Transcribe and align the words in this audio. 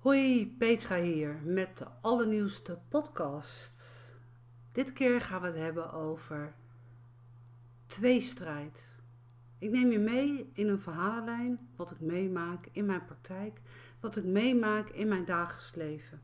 Hoi, 0.00 0.54
Petra 0.58 1.00
hier 1.00 1.40
met 1.44 1.78
de 1.78 1.86
allernieuwste 2.00 2.78
podcast. 2.88 3.82
Dit 4.72 4.92
keer 4.92 5.20
gaan 5.20 5.40
we 5.40 5.46
het 5.46 5.56
hebben 5.56 5.92
over 5.92 6.54
tweestrijd. 7.86 8.86
Ik 9.58 9.70
neem 9.70 9.90
je 9.90 9.98
mee 9.98 10.50
in 10.52 10.68
een 10.68 10.80
verhalenlijn 10.80 11.68
wat 11.76 11.90
ik 11.90 12.00
meemaak 12.00 12.68
in 12.72 12.86
mijn 12.86 13.04
praktijk, 13.04 13.60
wat 14.00 14.16
ik 14.16 14.24
meemaak 14.24 14.88
in 14.88 15.08
mijn 15.08 15.24
dagelijks 15.24 15.74
leven. 15.74 16.22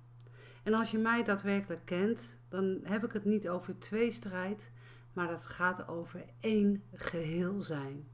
En 0.63 0.75
als 0.75 0.91
je 0.91 0.99
mij 0.99 1.25
daadwerkelijk 1.25 1.85
kent, 1.85 2.39
dan 2.49 2.81
heb 2.83 3.05
ik 3.05 3.13
het 3.13 3.25
niet 3.25 3.49
over 3.49 3.79
tweestrijd, 3.79 4.71
maar 5.13 5.31
het 5.31 5.47
gaat 5.47 5.89
over 5.89 6.25
één 6.41 6.83
geheel 6.93 7.63
zijn. 7.63 8.09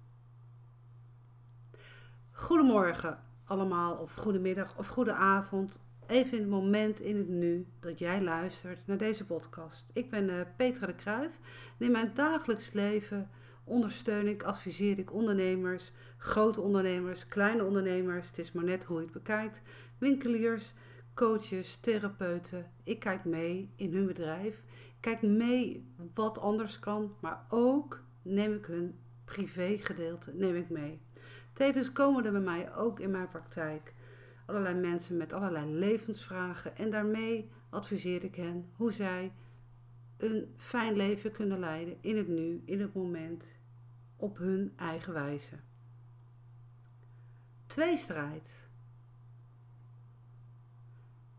Goedemorgen 2.31 3.31
allemaal, 3.53 3.95
of 3.95 4.15
goedemiddag 4.15 4.79
of 4.79 4.87
goede 4.87 5.13
avond. 5.13 5.81
Even 6.07 6.33
in 6.33 6.41
het 6.41 6.51
moment, 6.51 7.01
in 7.01 7.17
het 7.17 7.29
nu, 7.29 7.67
dat 7.81 7.99
jij 7.99 8.23
luistert 8.23 8.87
naar 8.87 8.97
deze 8.97 9.27
podcast. 9.27 9.91
Ik 9.93 10.11
ben 10.11 10.29
uh, 10.29 10.41
Petra 10.57 10.87
de 10.87 10.95
Kruijf 10.95 11.39
en 11.79 11.87
in 11.87 11.93
mijn 11.93 12.11
dagelijks 12.15 12.73
leven 12.73 13.31
ondersteun 13.65 14.27
ik, 14.27 14.43
adviseer 14.43 14.99
ik 14.99 15.13
ondernemers, 15.13 15.93
grote 16.17 16.61
ondernemers, 16.61 17.29
kleine 17.29 17.65
ondernemers. 17.65 18.27
Het 18.27 18.39
is 18.39 18.53
maar 18.53 18.65
net 18.65 18.85
hoe 18.85 18.97
je 18.97 19.03
het 19.03 19.13
bekijkt. 19.13 19.63
Winkeliers, 19.99 20.75
coaches, 21.15 21.77
therapeuten. 21.77 22.71
Ik 22.85 22.99
kijk 22.99 23.25
mee 23.25 23.73
in 23.77 23.95
hun 23.95 24.07
bedrijf. 24.07 24.65
Kijk 25.01 25.23
mee 25.23 25.93
wat 26.15 26.39
anders 26.39 26.79
kan, 26.79 27.15
maar 27.21 27.47
ook 27.49 28.03
neem 28.23 28.55
ik 28.55 28.67
hun 28.67 28.99
privégedeelte 29.25 30.33
neem 30.35 30.55
ik 30.55 30.71
mee. 30.71 31.01
Tevens 31.53 31.93
komen 31.93 32.25
er 32.25 32.33
bij 32.33 32.41
mij 32.41 32.75
ook 32.75 33.01
in 33.01 33.11
mijn 33.11 33.29
praktijk 33.29 33.95
allerlei 34.47 34.75
mensen 34.75 35.17
met 35.17 35.33
allerlei 35.33 35.67
levensvragen 35.75 36.77
en 36.77 36.91
daarmee 36.91 37.51
adviseer 37.71 38.25
ik 38.25 38.35
hen 38.35 38.71
hoe 38.77 38.93
zij 38.93 39.33
een 40.17 40.55
fijn 40.57 40.97
leven 40.97 41.33
kunnen 41.33 41.59
leiden 41.59 41.97
in 42.01 42.17
het 42.17 42.29
nu, 42.29 42.63
in 42.65 42.81
het 42.81 42.95
moment, 42.95 43.59
op 44.17 44.39
hun 44.39 44.73
eigen 44.77 45.13
wijze. 45.13 45.57
Tweestrijd. 47.67 48.69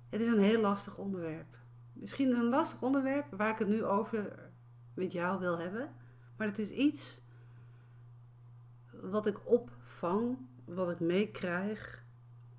Het 0.10 0.22
is 0.22 0.28
een 0.28 0.40
heel 0.40 0.62
lastig 0.62 0.98
onderwerp. 0.98 1.58
Misschien 1.94 2.32
een 2.32 2.50
lastig 2.50 2.82
onderwerp 2.82 3.26
waar 3.32 3.50
ik 3.50 3.58
het 3.58 3.68
nu 3.68 3.84
over 3.84 4.52
met 4.94 5.12
jou 5.12 5.40
wil 5.40 5.60
hebben, 5.60 5.94
maar 6.38 6.48
het 6.48 6.60
is 6.60 6.72
iets 6.72 7.22
wat 9.10 9.26
ik 9.26 9.50
opvang, 9.50 10.38
wat 10.66 10.90
ik 10.90 11.00
meekrijg. 11.00 12.04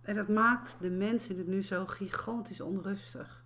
En 0.00 0.14
dat 0.14 0.28
maakt 0.28 0.76
de 0.80 0.90
mensen 0.90 1.38
het 1.38 1.46
nu 1.46 1.62
zo 1.62 1.86
gigantisch 1.86 2.60
onrustig. 2.60 3.44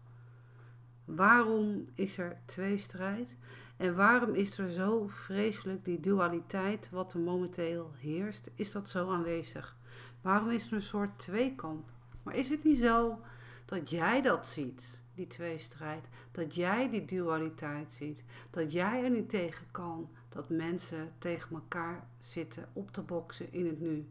Waarom 1.04 1.88
is 1.94 2.18
er 2.18 2.40
tweestrijd? 2.44 3.36
En 3.76 3.94
waarom 3.94 4.34
is 4.34 4.58
er 4.58 4.70
zo 4.70 5.06
vreselijk 5.06 5.84
die 5.84 6.00
dualiteit 6.00 6.90
wat 6.90 7.12
er 7.12 7.20
momenteel 7.20 7.92
heerst? 7.96 8.50
Is 8.54 8.72
dat 8.72 8.88
zo 8.88 9.10
aanwezig? 9.10 9.76
Waarom 10.20 10.50
is 10.50 10.66
er 10.66 10.72
een 10.72 10.82
soort 10.82 11.18
tweekamp? 11.18 11.88
Maar 12.22 12.36
is 12.36 12.48
het 12.48 12.64
niet 12.64 12.78
zo 12.78 13.20
dat 13.64 13.90
jij 13.90 14.22
dat 14.22 14.46
ziet, 14.46 15.04
die 15.14 15.26
tweestrijd? 15.26 16.08
Dat 16.32 16.54
jij 16.54 16.90
die 16.90 17.04
dualiteit 17.04 17.92
ziet? 17.92 18.24
Dat 18.50 18.72
jij 18.72 19.04
er 19.04 19.10
niet 19.10 19.30
tegen 19.30 19.66
kan? 19.70 20.08
Dat 20.28 20.48
mensen 20.48 21.12
tegen 21.18 21.54
elkaar 21.54 22.06
zitten 22.18 22.68
op 22.72 22.90
te 22.90 23.02
boksen 23.02 23.52
in 23.52 23.66
het 23.66 23.80
nu. 23.80 24.08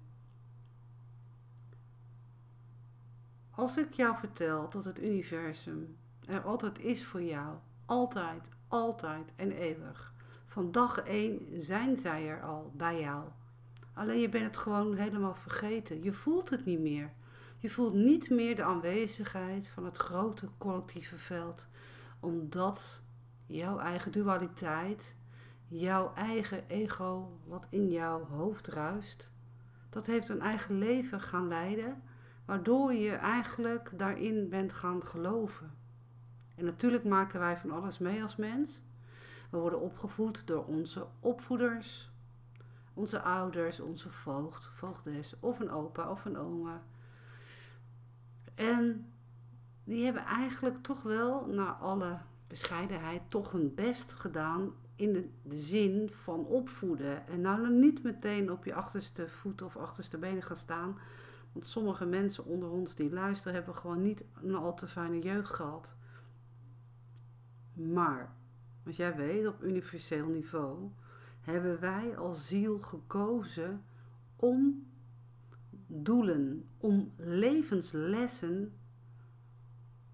Als 3.50 3.78
ik 3.78 3.94
jou 3.94 4.18
vertel 4.18 4.70
dat 4.70 4.86
het 4.86 5.02
universum 5.02 5.98
er 6.26 6.42
altijd 6.42 6.80
is 6.80 7.06
voor 7.06 7.24
jou, 7.24 7.58
altijd, 7.86 8.50
altijd 8.68 9.34
en 9.36 9.52
eeuwig. 9.52 10.14
Van 10.46 10.72
dag 10.72 11.00
één 11.00 11.62
zijn 11.62 11.97
zij 11.97 12.28
er 12.28 12.41
al 12.41 12.72
bij 12.75 13.00
jou. 13.00 13.24
Alleen 13.94 14.20
je 14.20 14.30
bent 14.30 14.46
het 14.46 14.58
gewoon 14.58 14.96
helemaal 14.96 15.36
vergeten. 15.36 16.03
Je 16.03 16.14
voelt 16.14 16.50
het 16.50 16.66
niet 16.66 16.80
meer. 16.80 17.14
Je 17.58 17.70
voelt 17.70 17.94
niet 17.94 18.30
meer 18.30 18.56
de 18.56 18.64
aanwezigheid 18.64 19.70
van 19.70 19.86
het 19.86 19.97
grote 19.97 20.50
collectieve 20.58 21.18
veld, 21.18 21.68
omdat 22.20 23.02
jouw 23.46 23.80
eigen 23.80 24.12
dualiteit 24.12 25.16
jouw 25.67 26.13
eigen 26.13 26.67
ego, 26.67 27.39
wat 27.45 27.67
in 27.69 27.89
jouw 27.89 28.25
hoofd 28.25 28.67
ruist, 28.67 29.31
dat 29.89 30.05
heeft 30.05 30.29
een 30.29 30.41
eigen 30.41 30.78
leven 30.78 31.22
gaan 31.22 31.47
leiden, 31.47 32.01
waardoor 32.45 32.94
je 32.94 33.11
eigenlijk 33.11 33.91
daarin 33.94 34.50
bent 34.50 34.73
gaan 34.73 35.05
geloven. 35.05 35.72
En 36.55 36.66
natuurlijk 36.66 37.03
maken 37.03 37.39
wij 37.39 37.57
van 37.57 37.72
alles 37.72 37.97
mee 37.97 38.23
als 38.23 38.35
mens. 38.35 38.81
We 39.50 39.57
worden 39.57 39.81
opgevoed 39.81 40.47
door 40.47 40.66
onze 40.66 41.07
opvoeders, 41.19 42.11
onze 42.94 43.22
ouders, 43.22 43.79
onze 43.79 44.09
voogd, 44.09 44.69
voogdes, 44.73 45.35
of 45.39 45.59
een 45.59 45.72
opa 45.72 46.11
of 46.11 46.25
een 46.25 46.38
oma. 46.38 46.81
En 48.55 49.11
die 49.84 50.03
hebben 50.03 50.25
eigenlijk 50.25 50.84
toch 50.84 51.03
wel, 51.03 51.47
naar 51.47 51.73
alle 51.73 52.17
bescheidenheid, 52.47 53.22
toch 53.28 53.51
hun 53.51 53.73
best 53.75 54.13
gedaan 54.13 54.72
in 54.97 55.31
de, 55.44 55.58
zin 55.58 56.09
van 56.09 56.46
opvoeden. 56.46 57.28
En 57.28 57.41
nou 57.41 57.74
niet 57.74 58.03
meteen 58.03 58.52
op 58.52 58.66
je 58.66 58.74
achterste 58.74 59.28
voet 59.28 59.62
of 59.62 59.78
achterste 59.78 60.18
benen 60.18 60.44
gaan 60.44 60.58
staan. 60.58 60.97
Want 61.52 61.68
sommige 61.68 62.06
mensen 62.06 62.46
onder 62.46 62.69
ons 62.69 62.96
die 62.96 63.12
luisteren 63.12 63.53
hebben 63.53 63.75
gewoon 63.75 64.02
niet 64.02 64.25
een 64.41 64.56
al 64.56 64.74
te 64.74 64.88
fijne 64.88 65.19
jeugd 65.19 65.50
gehad. 65.50 65.96
Maar, 67.74 68.35
als 68.85 68.96
jij 68.96 69.16
weet, 69.16 69.47
op 69.47 69.63
universeel 69.63 70.28
niveau 70.28 70.90
hebben 71.41 71.79
wij 71.79 72.18
als 72.18 72.47
ziel 72.47 72.79
gekozen 72.79 73.84
om 74.35 74.88
doelen, 75.88 76.68
om 76.78 77.12
levenslessen 77.16 78.74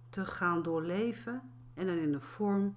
te 0.09 0.25
gaan 0.25 0.63
doorleven 0.63 1.41
en 1.73 1.87
dan 1.87 1.97
in 1.97 2.11
de 2.11 2.19
vorm 2.19 2.75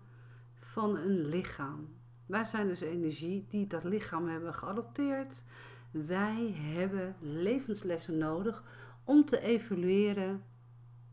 van 0.54 0.96
een 0.96 1.26
lichaam. 1.26 1.95
Wij 2.26 2.44
zijn 2.44 2.66
dus 2.66 2.80
energie 2.80 3.46
die 3.48 3.66
dat 3.66 3.84
lichaam 3.84 4.28
hebben 4.28 4.54
geadopteerd. 4.54 5.44
Wij 5.90 6.52
hebben 6.52 7.16
levenslessen 7.20 8.18
nodig 8.18 8.62
om 9.04 9.24
te 9.24 9.40
evolueren 9.40 10.42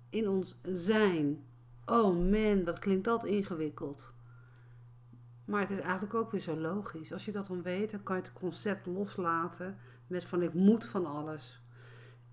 in 0.10 0.30
ons 0.30 0.60
zijn. 0.64 1.44
Oh 1.86 2.30
man, 2.32 2.64
wat 2.64 2.80
klinkt 2.80 3.04
dat 3.04 3.26
ingewikkeld. 3.26 4.14
Maar 5.46 5.62
het 5.62 5.70
is 5.70 5.80
eigenlijk 5.80 6.14
ook 6.14 6.32
weer 6.32 6.42
zo 6.42 6.58
logisch. 6.58 7.14
Als 7.14 7.26
je 7.26 7.32
dat 7.32 7.48
dan 7.48 7.62
weet, 7.62 7.92
dan 7.92 8.04
kan 8.04 8.16
je 8.16 8.22
het 8.22 8.34
concept 8.34 8.86
loslaten 8.86 9.78
met 10.08 10.26
van 10.26 10.42
ik 10.42 10.54
moet 10.54 10.86
van 10.86 11.06
alles. 11.06 11.62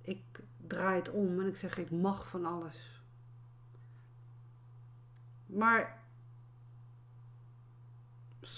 Ik 0.03 0.41
draai 0.67 0.97
het 0.97 1.11
om 1.11 1.41
en 1.41 1.47
ik 1.47 1.57
zeg 1.57 1.79
ik 1.79 1.91
mag 1.91 2.29
van 2.29 2.45
alles. 2.45 3.03
Maar 5.47 6.00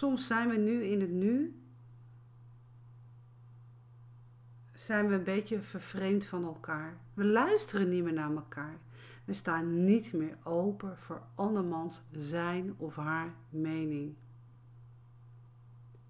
soms 0.02 0.26
zijn 0.26 0.48
we 0.48 0.56
nu 0.56 0.84
in 0.84 1.00
het 1.00 1.10
nu, 1.10 1.62
zijn 4.74 5.08
we 5.08 5.14
een 5.14 5.24
beetje 5.24 5.62
vervreemd 5.62 6.26
van 6.26 6.44
elkaar. 6.44 6.96
We 7.14 7.24
luisteren 7.24 7.88
niet 7.88 8.02
meer 8.02 8.12
naar 8.12 8.30
elkaar. 8.30 8.78
We 9.24 9.32
staan 9.32 9.84
niet 9.84 10.12
meer 10.12 10.36
open 10.42 10.98
voor 10.98 11.22
andermans 11.34 12.02
zijn 12.10 12.74
of 12.76 12.96
haar 12.96 13.34
mening. 13.48 14.14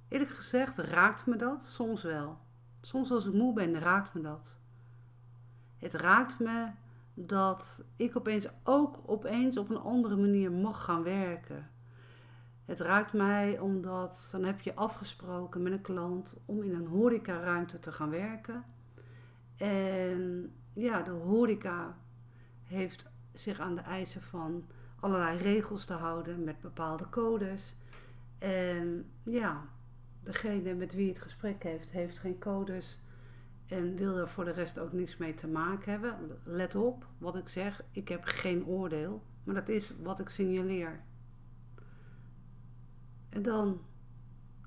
Eerlijk 0.08 0.30
gezegd 0.30 0.78
raakt 0.78 1.26
me 1.26 1.36
dat 1.36 1.64
soms 1.64 2.02
wel. 2.02 2.38
Soms 2.80 3.10
als 3.10 3.26
ik 3.26 3.32
moe 3.32 3.54
ben, 3.54 3.78
raakt 3.78 4.14
me 4.14 4.20
dat. 4.20 4.58
Het 5.78 5.94
raakt 5.94 6.38
me 6.38 6.70
dat 7.14 7.84
ik 7.96 8.16
opeens 8.16 8.48
ook 8.62 9.02
opeens 9.06 9.56
op 9.56 9.70
een 9.70 9.80
andere 9.80 10.16
manier 10.16 10.52
mag 10.52 10.84
gaan 10.84 11.02
werken. 11.02 11.71
Het 12.72 12.80
raakt 12.80 13.12
mij 13.12 13.58
omdat 13.58 14.28
dan 14.30 14.44
heb 14.44 14.60
je 14.60 14.74
afgesproken 14.74 15.62
met 15.62 15.72
een 15.72 15.80
klant 15.80 16.40
om 16.44 16.62
in 16.62 16.74
een 16.74 16.86
horecaruimte 16.86 17.78
te 17.78 17.92
gaan 17.92 18.10
werken. 18.10 18.64
En 19.56 20.52
ja, 20.72 21.02
de 21.02 21.10
horeca 21.10 21.98
heeft 22.62 23.06
zich 23.32 23.60
aan 23.60 23.74
de 23.74 23.80
eisen 23.80 24.22
van 24.22 24.64
allerlei 25.00 25.38
regels 25.38 25.84
te 25.84 25.92
houden 25.92 26.44
met 26.44 26.60
bepaalde 26.60 27.08
codes. 27.08 27.76
En 28.38 29.10
ja, 29.22 29.64
degene 30.22 30.74
met 30.74 30.94
wie 30.94 31.08
het 31.08 31.18
gesprek 31.18 31.62
heeft, 31.62 31.90
heeft 31.90 32.18
geen 32.18 32.38
codes 32.38 33.00
en 33.66 33.96
wil 33.96 34.16
er 34.16 34.28
voor 34.28 34.44
de 34.44 34.52
rest 34.52 34.78
ook 34.78 34.92
niks 34.92 35.16
mee 35.16 35.34
te 35.34 35.48
maken 35.48 35.90
hebben. 35.90 36.38
Let 36.44 36.74
op 36.74 37.06
wat 37.18 37.36
ik 37.36 37.48
zeg, 37.48 37.82
ik 37.90 38.08
heb 38.08 38.24
geen 38.24 38.66
oordeel, 38.66 39.22
maar 39.44 39.54
dat 39.54 39.68
is 39.68 39.92
wat 40.02 40.20
ik 40.20 40.28
signaleer. 40.28 41.00
En 43.32 43.42
dan 43.42 43.80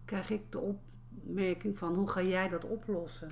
krijg 0.05 0.29
ik 0.29 0.51
de 0.51 0.59
opmerking 0.59 1.77
van 1.77 1.95
hoe 1.95 2.09
ga 2.09 2.21
jij 2.21 2.49
dat 2.49 2.65
oplossen? 2.65 3.31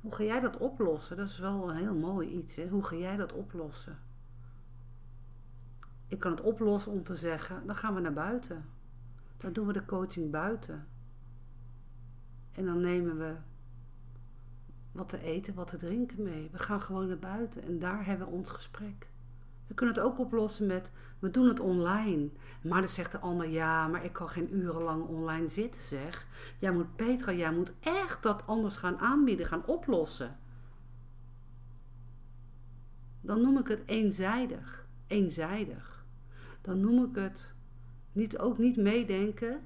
Hoe 0.00 0.14
ga 0.14 0.22
jij 0.22 0.40
dat 0.40 0.56
oplossen? 0.56 1.16
Dat 1.16 1.28
is 1.28 1.38
wel 1.38 1.70
een 1.70 1.76
heel 1.76 1.94
mooi 1.94 2.28
iets. 2.28 2.56
Hè? 2.56 2.68
Hoe 2.68 2.82
ga 2.82 2.96
jij 2.96 3.16
dat 3.16 3.32
oplossen? 3.32 3.98
Ik 6.06 6.20
kan 6.20 6.30
het 6.30 6.40
oplossen 6.40 6.92
om 6.92 7.02
te 7.02 7.14
zeggen, 7.14 7.66
dan 7.66 7.74
gaan 7.74 7.94
we 7.94 8.00
naar 8.00 8.12
buiten. 8.12 8.64
Dan 9.36 9.52
doen 9.52 9.66
we 9.66 9.72
de 9.72 9.84
coaching 9.84 10.30
buiten. 10.30 10.86
En 12.52 12.64
dan 12.64 12.80
nemen 12.80 13.18
we 13.18 13.36
wat 14.92 15.08
te 15.08 15.22
eten, 15.22 15.54
wat 15.54 15.68
te 15.68 15.76
drinken 15.76 16.22
mee. 16.22 16.48
We 16.52 16.58
gaan 16.58 16.80
gewoon 16.80 17.08
naar 17.08 17.18
buiten 17.18 17.62
en 17.62 17.78
daar 17.78 18.06
hebben 18.06 18.26
we 18.26 18.32
ons 18.32 18.50
gesprek. 18.50 19.08
We 19.68 19.74
kunnen 19.74 19.94
het 19.94 20.04
ook 20.04 20.18
oplossen 20.18 20.66
met, 20.66 20.92
we 21.18 21.30
doen 21.30 21.48
het 21.48 21.60
online. 21.60 22.28
Maar 22.62 22.80
dan 22.80 22.90
zegt 22.90 23.12
de 23.12 23.18
allemaal, 23.18 23.46
ja, 23.46 23.88
maar 23.88 24.04
ik 24.04 24.12
kan 24.12 24.28
geen 24.28 24.54
urenlang 24.54 25.06
online 25.06 25.48
zitten, 25.48 25.82
zeg. 25.82 26.26
Jij 26.58 26.72
moet, 26.72 26.96
Petra, 26.96 27.32
jij 27.32 27.52
moet 27.52 27.72
echt 27.80 28.22
dat 28.22 28.46
anders 28.46 28.76
gaan 28.76 28.98
aanbieden, 28.98 29.46
gaan 29.46 29.66
oplossen. 29.66 30.38
Dan 33.20 33.40
noem 33.40 33.58
ik 33.58 33.68
het 33.68 33.82
eenzijdig. 33.86 34.86
Eenzijdig. 35.06 36.04
Dan 36.60 36.80
noem 36.80 37.04
ik 37.04 37.14
het 37.14 37.54
niet, 38.12 38.38
ook 38.38 38.58
niet 38.58 38.76
meedenken 38.76 39.60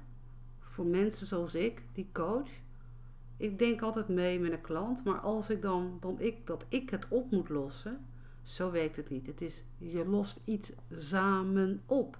voor 0.59 0.85
mensen 0.85 1.27
zoals 1.27 1.55
ik, 1.55 1.85
die 1.91 2.09
coach. 2.11 2.49
Ik 3.37 3.59
denk 3.59 3.81
altijd 3.81 4.07
mee 4.07 4.39
met 4.39 4.51
een 4.51 4.61
klant, 4.61 5.03
maar 5.03 5.19
als 5.19 5.49
ik 5.49 5.61
dan, 5.61 5.97
dan 5.99 6.19
ik, 6.19 6.47
dat 6.47 6.65
ik 6.69 6.89
het 6.89 7.07
op 7.07 7.31
moet 7.31 7.49
lossen, 7.49 8.05
zo 8.43 8.71
werkt 8.71 8.95
het 8.95 9.09
niet. 9.09 9.27
Het 9.27 9.41
is, 9.41 9.63
je 9.77 10.05
lost 10.05 10.39
iets 10.43 10.71
samen 10.89 11.83
op. 11.85 12.17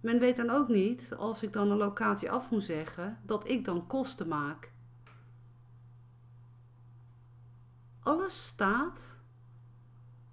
Men 0.00 0.18
weet 0.18 0.36
dan 0.36 0.50
ook 0.50 0.68
niet, 0.68 1.14
als 1.18 1.42
ik 1.42 1.52
dan 1.52 1.70
een 1.70 1.76
locatie 1.76 2.30
af 2.30 2.50
moet 2.50 2.64
zeggen, 2.64 3.18
dat 3.22 3.48
ik 3.48 3.64
dan 3.64 3.86
kosten 3.86 4.28
maak. 4.28 4.72
Alles 8.00 8.46
staat, 8.46 9.16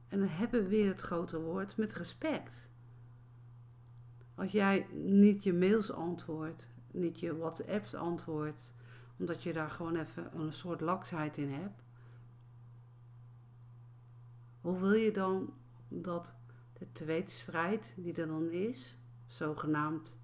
en 0.07 0.19
dan 0.19 0.27
hebben 0.27 0.63
we 0.63 0.69
weer 0.69 0.87
het 0.87 1.01
grote 1.01 1.39
woord, 1.39 1.77
met 1.77 1.93
respect. 1.93 2.69
Als 4.35 4.51
jij 4.51 4.87
niet 4.93 5.43
je 5.43 5.53
mails 5.53 5.91
antwoordt, 5.91 6.69
niet 6.91 7.19
je 7.19 7.37
WhatsApps 7.37 7.95
antwoordt, 7.95 8.73
omdat 9.17 9.43
je 9.43 9.53
daar 9.53 9.69
gewoon 9.69 9.95
even 9.95 10.39
een 10.39 10.53
soort 10.53 10.81
laksheid 10.81 11.37
in 11.37 11.49
hebt. 11.49 11.81
Hoe 14.61 14.79
wil 14.79 14.93
je 14.93 15.11
dan 15.11 15.53
dat 15.87 16.33
de 16.73 16.91
tweestrijd 16.91 17.93
die 17.97 18.13
er 18.13 18.27
dan 18.27 18.49
is, 18.51 18.97
zogenaamd 19.27 20.19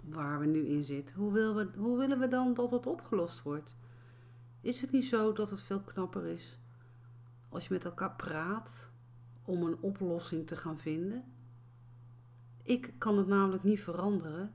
waar 0.00 0.40
we 0.40 0.46
nu 0.46 0.66
in 0.66 0.84
zitten, 0.84 1.16
hoe 1.16 1.32
we, 1.32 1.68
hoe 1.78 1.98
willen 1.98 2.18
we 2.18 2.28
dan 2.28 2.54
dat 2.54 2.70
het 2.70 2.86
opgelost 2.86 3.42
wordt? 3.42 3.76
Is 4.60 4.80
het 4.80 4.90
niet 4.90 5.04
zo 5.04 5.32
dat 5.32 5.50
het 5.50 5.60
veel 5.60 5.80
knapper 5.80 6.26
is 6.26 6.58
als 7.48 7.66
je 7.66 7.72
met 7.72 7.84
elkaar 7.84 8.16
praat 8.16 8.90
om 9.44 9.62
een 9.62 9.76
oplossing 9.80 10.46
te 10.46 10.56
gaan 10.56 10.78
vinden? 10.78 11.24
Ik 12.62 12.94
kan 12.98 13.18
het 13.18 13.26
namelijk 13.26 13.62
niet 13.62 13.80
veranderen 13.80 14.54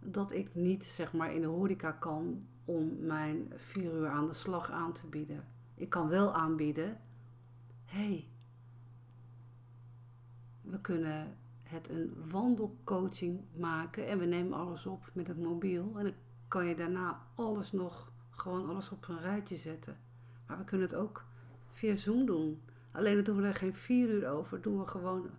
dat 0.00 0.32
ik 0.32 0.54
niet 0.54 0.84
zeg 0.84 1.12
maar 1.12 1.34
in 1.34 1.40
de 1.40 1.46
horeca 1.46 1.92
kan 1.92 2.46
om 2.64 2.96
mijn 3.00 3.52
vier 3.56 3.92
uur 3.94 4.08
aan 4.08 4.26
de 4.26 4.34
slag 4.34 4.70
aan 4.70 4.92
te 4.92 5.06
bieden. 5.06 5.57
Ik 5.78 5.90
kan 5.90 6.08
wel 6.08 6.34
aanbieden, 6.34 7.00
hey, 7.84 8.28
we 10.60 10.80
kunnen 10.80 11.36
het 11.62 11.88
een 11.88 12.30
wandelcoaching 12.30 13.40
maken 13.56 14.06
en 14.06 14.18
we 14.18 14.24
nemen 14.24 14.58
alles 14.58 14.86
op 14.86 15.10
met 15.12 15.26
het 15.26 15.38
mobiel 15.38 15.92
en 15.98 16.04
dan 16.04 16.14
kan 16.48 16.66
je 16.66 16.74
daarna 16.74 17.22
alles 17.34 17.72
nog, 17.72 18.12
gewoon 18.30 18.68
alles 18.68 18.90
op 18.90 19.08
een 19.08 19.20
rijtje 19.20 19.56
zetten. 19.56 19.96
Maar 20.46 20.58
we 20.58 20.64
kunnen 20.64 20.86
het 20.86 20.96
ook 20.96 21.24
via 21.70 21.94
Zoom 21.94 22.26
doen. 22.26 22.62
Alleen 22.92 23.14
dan 23.14 23.24
doen 23.24 23.36
we 23.36 23.46
er 23.46 23.54
geen 23.54 23.74
vier 23.74 24.08
uur 24.08 24.28
over, 24.28 24.60
doen 24.60 24.78
we 24.78 24.86
gewoon 24.86 25.30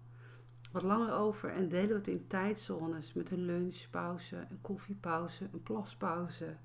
wat 0.71 0.83
langer 0.83 1.13
over 1.13 1.49
en 1.49 1.69
delen 1.69 1.87
we 1.87 1.93
het 1.93 2.07
in 2.07 2.27
tijdzones 2.27 3.13
met 3.13 3.31
een 3.31 3.45
lunchpauze, 3.45 4.35
een 4.49 4.61
koffiepauze, 4.61 5.49
een 5.53 5.63
plaspauze. 5.63 6.55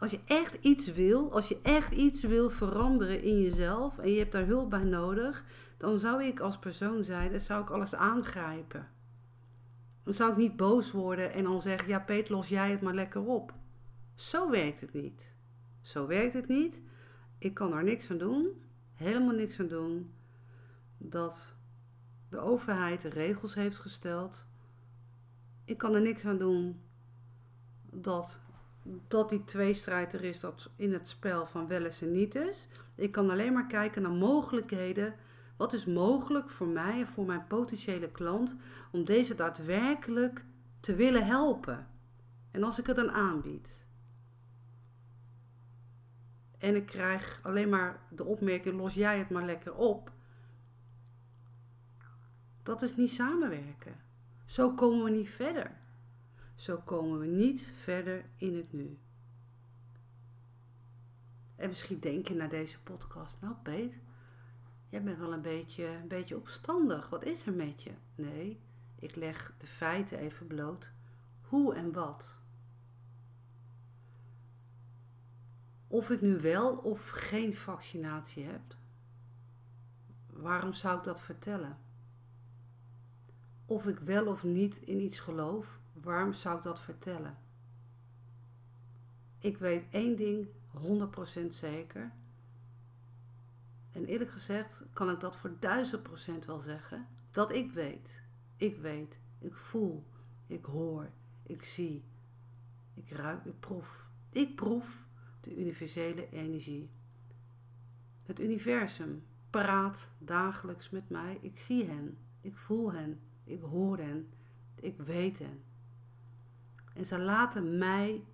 Als 0.00 0.10
je 0.10 0.20
echt 0.24 0.54
iets 0.60 0.92
wil, 0.92 1.32
als 1.32 1.48
je 1.48 1.60
echt 1.62 1.92
iets 1.92 2.22
wil 2.22 2.50
veranderen 2.50 3.22
in 3.22 3.40
jezelf 3.40 3.98
en 3.98 4.10
je 4.10 4.18
hebt 4.18 4.32
daar 4.32 4.46
hulp 4.46 4.70
bij 4.70 4.84
nodig, 4.84 5.44
dan 5.76 5.98
zou 5.98 6.24
ik 6.24 6.40
als 6.40 6.58
persoon 6.58 7.04
zijn, 7.04 7.30
dan 7.30 7.40
zou 7.40 7.62
ik 7.62 7.70
alles 7.70 7.94
aangrijpen. 7.94 8.88
Dan 10.02 10.14
zou 10.14 10.30
ik 10.30 10.36
niet 10.36 10.56
boos 10.56 10.90
worden 10.90 11.32
en 11.32 11.44
dan 11.44 11.62
zeggen, 11.62 11.88
ja 11.88 12.00
Peet, 12.00 12.28
los 12.28 12.48
jij 12.48 12.70
het 12.70 12.80
maar 12.80 12.94
lekker 12.94 13.22
op. 13.26 13.54
Zo 14.14 14.50
werkt 14.50 14.80
het 14.80 14.92
niet. 14.92 15.34
Zo 15.80 16.06
werkt 16.06 16.34
het 16.34 16.48
niet. 16.48 16.82
Ik 17.38 17.54
kan 17.54 17.70
daar 17.70 17.84
niks 17.84 18.10
aan 18.10 18.18
doen, 18.18 18.62
helemaal 18.92 19.34
niks 19.34 19.60
aan 19.60 19.68
doen, 19.68 20.14
dat 20.98 21.56
de 22.28 22.38
overheid 22.38 23.04
regels 23.04 23.54
heeft 23.54 23.78
gesteld. 23.78 24.46
Ik 25.64 25.78
kan 25.78 25.94
er 25.94 26.00
niks 26.00 26.24
aan 26.24 26.38
doen 26.38 26.80
dat, 27.90 28.40
dat 29.08 29.28
die 29.28 29.44
tweestrijd 29.44 30.14
er 30.14 30.24
is 30.24 30.40
dat 30.40 30.70
in 30.76 30.92
het 30.92 31.08
spel 31.08 31.46
van 31.46 31.66
wel 31.66 31.84
eens 31.84 32.02
en 32.02 32.12
niet 32.12 32.34
is. 32.34 32.68
Ik 32.94 33.12
kan 33.12 33.30
alleen 33.30 33.52
maar 33.52 33.66
kijken 33.66 34.02
naar 34.02 34.10
mogelijkheden. 34.10 35.14
Wat 35.56 35.72
is 35.72 35.84
mogelijk 35.84 36.50
voor 36.50 36.68
mij 36.68 37.00
en 37.00 37.06
voor 37.06 37.24
mijn 37.24 37.46
potentiële 37.46 38.10
klant 38.10 38.56
om 38.92 39.04
deze 39.04 39.34
daadwerkelijk 39.34 40.44
te 40.80 40.94
willen 40.94 41.26
helpen? 41.26 41.86
En 42.50 42.62
als 42.62 42.78
ik 42.78 42.86
het 42.86 42.96
dan 42.96 43.10
aanbied. 43.10 43.84
En 46.58 46.74
ik 46.76 46.86
krijg 46.86 47.40
alleen 47.42 47.68
maar 47.68 48.00
de 48.10 48.24
opmerking: 48.24 48.76
los 48.76 48.94
jij 48.94 49.18
het 49.18 49.30
maar 49.30 49.44
lekker 49.44 49.74
op 49.74 50.10
dat 52.62 52.82
is 52.82 52.96
niet 52.96 53.10
samenwerken. 53.10 53.94
Zo 54.44 54.74
komen 54.74 55.04
we 55.04 55.10
niet 55.10 55.30
verder. 55.30 55.70
Zo 56.60 56.76
komen 56.76 57.18
we 57.18 57.26
niet 57.26 57.66
verder 57.74 58.24
in 58.36 58.56
het 58.56 58.72
nu. 58.72 58.98
En 61.56 61.68
misschien 61.68 62.00
denk 62.00 62.28
je 62.28 62.34
naar 62.34 62.48
deze 62.48 62.82
podcast, 62.82 63.40
nou 63.40 63.54
Peet, 63.62 64.00
jij 64.88 65.02
bent 65.02 65.18
wel 65.18 65.32
een 65.32 65.42
beetje, 65.42 65.86
een 65.86 66.08
beetje 66.08 66.36
opstandig. 66.36 67.08
Wat 67.08 67.24
is 67.24 67.46
er 67.46 67.52
met 67.52 67.82
je? 67.82 67.90
Nee, 68.14 68.60
ik 68.98 69.16
leg 69.16 69.54
de 69.58 69.66
feiten 69.66 70.18
even 70.18 70.46
bloot. 70.46 70.92
Hoe 71.40 71.74
en 71.74 71.92
wat. 71.92 72.38
Of 75.86 76.10
ik 76.10 76.20
nu 76.20 76.40
wel 76.40 76.76
of 76.76 77.08
geen 77.08 77.56
vaccinatie 77.56 78.44
heb, 78.44 78.76
waarom 80.26 80.72
zou 80.72 80.98
ik 80.98 81.04
dat 81.04 81.20
vertellen? 81.20 81.78
of 83.70 83.86
ik 83.86 83.98
wel 83.98 84.26
of 84.26 84.44
niet 84.44 84.76
in 84.76 85.00
iets 85.00 85.18
geloof, 85.18 85.80
waarom 86.02 86.32
zou 86.32 86.56
ik 86.56 86.62
dat 86.62 86.80
vertellen? 86.80 87.38
Ik 89.38 89.58
weet 89.58 89.84
één 89.90 90.16
ding 90.16 90.48
100% 91.42 91.46
zeker. 91.46 92.12
En 93.92 94.04
eerlijk 94.04 94.30
gezegd 94.30 94.84
kan 94.92 95.10
ik 95.10 95.20
dat 95.20 95.36
voor 95.36 95.52
1000% 96.42 96.46
wel 96.46 96.60
zeggen. 96.60 97.06
Dat 97.30 97.52
ik 97.52 97.72
weet. 97.72 98.22
Ik 98.56 98.76
weet. 98.76 99.20
Ik 99.38 99.56
voel. 99.56 100.06
Ik 100.46 100.64
hoor. 100.64 101.10
Ik 101.42 101.64
zie. 101.64 102.04
Ik 102.94 103.10
ruik. 103.10 103.44
Ik 103.44 103.60
proef. 103.60 104.08
Ik 104.30 104.56
proef 104.56 105.06
de 105.40 105.56
universele 105.56 106.30
energie. 106.30 106.90
Het 108.22 108.40
universum 108.40 109.26
praat 109.50 110.10
dagelijks 110.18 110.90
met 110.90 111.08
mij. 111.08 111.38
Ik 111.40 111.58
zie 111.58 111.84
hen. 111.84 112.18
Ik 112.40 112.56
voel 112.56 112.92
hen. 112.92 113.20
Ik 113.44 113.60
hoor 113.60 113.98
hen. 113.98 114.28
Ik 114.74 114.98
weet 114.98 115.38
hen. 115.38 115.62
En 116.94 117.06
ze 117.06 117.18
laten 117.18 117.78
mij 117.78 118.24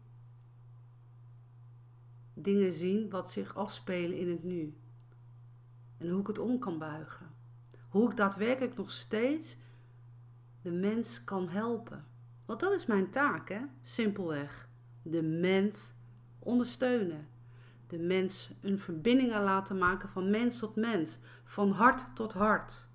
dingen 2.34 2.72
zien 2.72 3.10
wat 3.10 3.30
zich 3.30 3.54
afspelen 3.54 4.18
in 4.18 4.30
het 4.30 4.44
nu. 4.44 4.76
En 5.98 6.08
hoe 6.08 6.20
ik 6.20 6.26
het 6.26 6.38
om 6.38 6.58
kan 6.58 6.78
buigen. 6.78 7.26
Hoe 7.88 8.10
ik 8.10 8.16
daadwerkelijk 8.16 8.76
nog 8.76 8.90
steeds 8.90 9.56
de 10.62 10.70
mens 10.70 11.24
kan 11.24 11.48
helpen. 11.48 12.04
Want 12.44 12.60
dat 12.60 12.72
is 12.72 12.86
mijn 12.86 13.10
taak, 13.10 13.48
hè? 13.48 13.60
Simpelweg. 13.82 14.68
De 15.02 15.22
mens 15.22 15.92
ondersteunen. 16.38 17.28
De 17.86 17.98
mens 17.98 18.50
een 18.60 18.78
verbinding 18.78 19.30
laten 19.30 19.78
maken 19.78 20.08
van 20.08 20.30
mens 20.30 20.58
tot 20.58 20.76
mens. 20.76 21.18
Van 21.44 21.70
hart 21.70 22.14
tot 22.14 22.32
hart. 22.32 22.88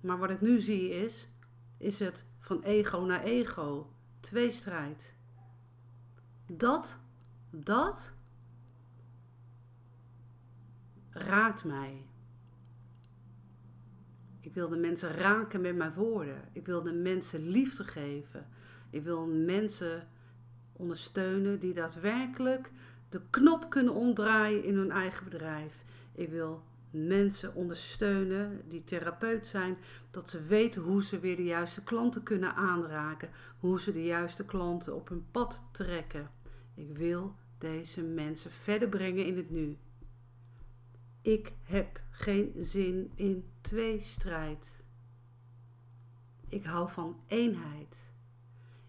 Maar 0.00 0.18
wat 0.18 0.30
ik 0.30 0.40
nu 0.40 0.60
zie 0.60 0.88
is 0.88 1.28
is 1.78 1.98
het 1.98 2.26
van 2.38 2.62
ego 2.62 3.00
naar 3.00 3.22
ego. 3.22 3.92
Tweestrijd. 4.22 5.14
Dat, 6.46 6.98
dat 7.50 8.12
raakt 11.10 11.64
mij. 11.64 12.06
Ik 14.40 14.54
wil 14.54 14.68
de 14.68 14.76
mensen 14.76 15.10
raken 15.10 15.60
met 15.60 15.76
mijn 15.76 15.94
woorden. 15.94 16.48
Ik 16.52 16.66
wil 16.66 16.82
de 16.82 16.92
mensen 16.92 17.48
liefde 17.48 17.84
geven. 17.84 18.46
Ik 18.90 19.02
wil 19.02 19.26
mensen 19.26 20.08
ondersteunen 20.72 21.60
die 21.60 21.72
daadwerkelijk 21.72 22.70
de 23.08 23.20
knop 23.30 23.70
kunnen 23.70 23.94
omdraaien 23.94 24.64
in 24.64 24.76
hun 24.76 24.90
eigen 24.90 25.24
bedrijf. 25.24 25.84
Ik 26.12 26.28
wil 26.28 26.62
mensen 26.92 27.54
ondersteunen 27.54 28.68
die 28.68 28.84
therapeut 28.84 29.46
zijn, 29.46 29.76
dat 30.10 30.30
ze 30.30 30.42
weten 30.42 30.82
hoe 30.82 31.04
ze 31.04 31.20
weer 31.20 31.36
de 31.36 31.44
juiste 31.44 31.82
klanten 31.82 32.22
kunnen 32.22 32.54
aanraken, 32.54 33.30
hoe 33.58 33.80
ze 33.80 33.92
de 33.92 34.04
juiste 34.04 34.44
klanten 34.44 34.94
op 34.94 35.08
hun 35.08 35.26
pad 35.30 35.62
trekken. 35.72 36.30
Ik 36.74 36.96
wil 36.96 37.36
deze 37.58 38.02
mensen 38.02 38.50
verder 38.50 38.88
brengen 38.88 39.26
in 39.26 39.36
het 39.36 39.50
nu. 39.50 39.78
Ik 41.22 41.54
heb 41.62 42.00
geen 42.10 42.52
zin 42.58 43.12
in 43.14 43.50
tweestrijd. 43.60 44.80
Ik 46.48 46.64
hou 46.64 46.90
van 46.90 47.20
eenheid. 47.26 48.12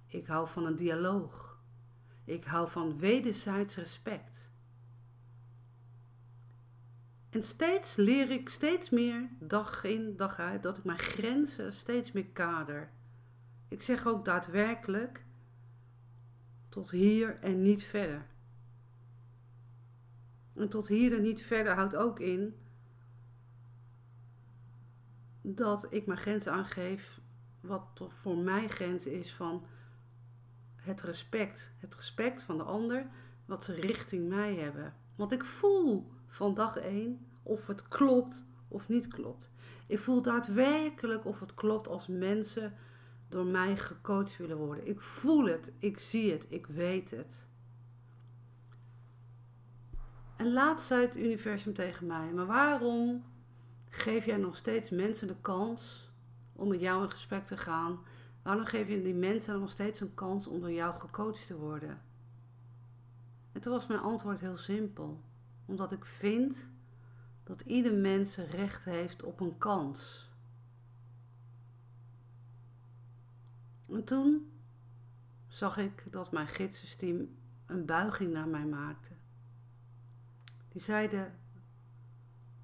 Ik 0.07 0.27
hou 0.27 0.47
van 0.47 0.65
een 0.65 0.75
dialoog. 0.75 1.57
Ik 2.25 2.43
hou 2.43 2.69
van 2.69 2.97
wederzijds 2.97 3.75
respect. 3.75 4.51
En 7.33 7.43
steeds 7.43 7.95
leer 7.95 8.31
ik 8.31 8.49
steeds 8.49 8.89
meer, 8.89 9.29
dag 9.39 9.83
in, 9.83 10.15
dag 10.15 10.39
uit, 10.39 10.63
dat 10.63 10.77
ik 10.77 10.83
mijn 10.83 10.99
grenzen 10.99 11.73
steeds 11.73 12.11
meer 12.11 12.27
kader. 12.27 12.91
Ik 13.67 13.81
zeg 13.81 14.05
ook 14.07 14.25
daadwerkelijk 14.25 15.25
tot 16.69 16.91
hier 16.91 17.39
en 17.39 17.61
niet 17.61 17.83
verder. 17.83 18.25
En 20.53 20.69
tot 20.69 20.87
hier 20.87 21.13
en 21.13 21.21
niet 21.21 21.41
verder 21.41 21.73
houdt 21.73 21.95
ook 21.95 22.19
in 22.19 22.55
dat 25.41 25.87
ik 25.89 26.05
mijn 26.05 26.19
grens 26.19 26.47
aangeef 26.47 27.21
wat 27.61 28.05
voor 28.07 28.37
mij 28.37 28.67
grens 28.67 29.05
is 29.05 29.33
van 29.33 29.65
het 30.75 31.01
respect. 31.01 31.73
Het 31.79 31.95
respect 31.95 32.41
van 32.41 32.57
de 32.57 32.63
ander, 32.63 33.07
wat 33.45 33.63
ze 33.63 33.73
richting 33.73 34.29
mij 34.29 34.55
hebben. 34.55 34.93
Want 35.15 35.31
ik 35.31 35.45
voel 35.45 36.12
van 36.33 36.53
dag 36.53 36.77
één 36.77 37.25
of 37.43 37.67
het 37.67 37.87
klopt 37.87 38.45
of 38.67 38.87
niet 38.87 39.07
klopt. 39.07 39.51
Ik 39.87 39.99
voel 39.99 40.21
daadwerkelijk 40.21 41.25
of 41.25 41.39
het 41.39 41.53
klopt 41.53 41.87
als 41.87 42.07
mensen 42.07 42.73
door 43.29 43.45
mij 43.45 43.77
gecoacht 43.77 44.37
willen 44.37 44.57
worden. 44.57 44.87
Ik 44.87 45.01
voel 45.01 45.45
het, 45.45 45.73
ik 45.79 45.99
zie 45.99 46.31
het, 46.31 46.45
ik 46.49 46.67
weet 46.67 47.11
het. 47.11 47.47
En 50.35 50.53
laatst 50.53 50.87
zei 50.87 51.01
het 51.01 51.17
universum 51.17 51.73
tegen 51.73 52.07
mij: 52.07 52.31
Maar 52.33 52.45
waarom 52.45 53.23
geef 53.89 54.25
jij 54.25 54.37
nog 54.37 54.55
steeds 54.55 54.89
mensen 54.89 55.27
de 55.27 55.41
kans 55.41 56.11
om 56.53 56.67
met 56.67 56.79
jou 56.79 57.03
in 57.03 57.09
gesprek 57.09 57.43
te 57.43 57.57
gaan? 57.57 57.99
Waarom 58.41 58.65
geef 58.65 58.87
je 58.87 59.01
die 59.01 59.15
mensen 59.15 59.59
nog 59.59 59.69
steeds 59.69 59.99
een 59.99 60.13
kans 60.13 60.47
om 60.47 60.59
door 60.59 60.71
jou 60.71 60.93
gecoacht 60.99 61.47
te 61.47 61.57
worden? 61.57 62.01
En 63.51 63.61
toen 63.61 63.73
was 63.73 63.87
mijn 63.87 63.99
antwoord 63.99 64.39
heel 64.39 64.57
simpel. 64.57 65.21
Omdat 65.73 65.91
ik 65.91 66.05
vind 66.05 66.67
dat 67.43 67.61
ieder 67.61 67.93
mens 67.93 68.37
recht 68.37 68.85
heeft 68.85 69.23
op 69.23 69.39
een 69.39 69.57
kans. 69.57 70.29
En 73.89 74.03
toen 74.03 74.51
zag 75.47 75.77
ik 75.77 76.05
dat 76.11 76.31
mijn 76.31 76.47
gidssysteem 76.47 77.37
een 77.65 77.85
buiging 77.85 78.33
naar 78.33 78.47
mij 78.47 78.65
maakte. 78.65 79.11
Die 80.69 80.81
zeiden: 80.81 81.33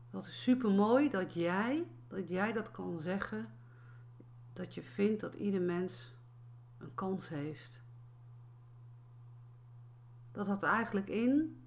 Dat 0.09 0.27
is 0.27 0.41
super 0.43 0.71
mooi 0.71 1.09
dat 1.09 1.33
jij, 1.33 1.85
dat 2.07 2.29
jij 2.29 2.53
dat 2.53 2.71
kan 2.71 3.01
zeggen. 3.01 3.53
Dat 4.53 4.73
je 4.73 4.81
vindt 4.81 5.21
dat 5.21 5.33
ieder 5.33 5.61
mens 5.61 6.13
een 6.77 6.93
kans 6.93 7.29
heeft. 7.29 7.81
Dat 10.31 10.47
had 10.47 10.63
eigenlijk 10.63 11.07
in 11.07 11.59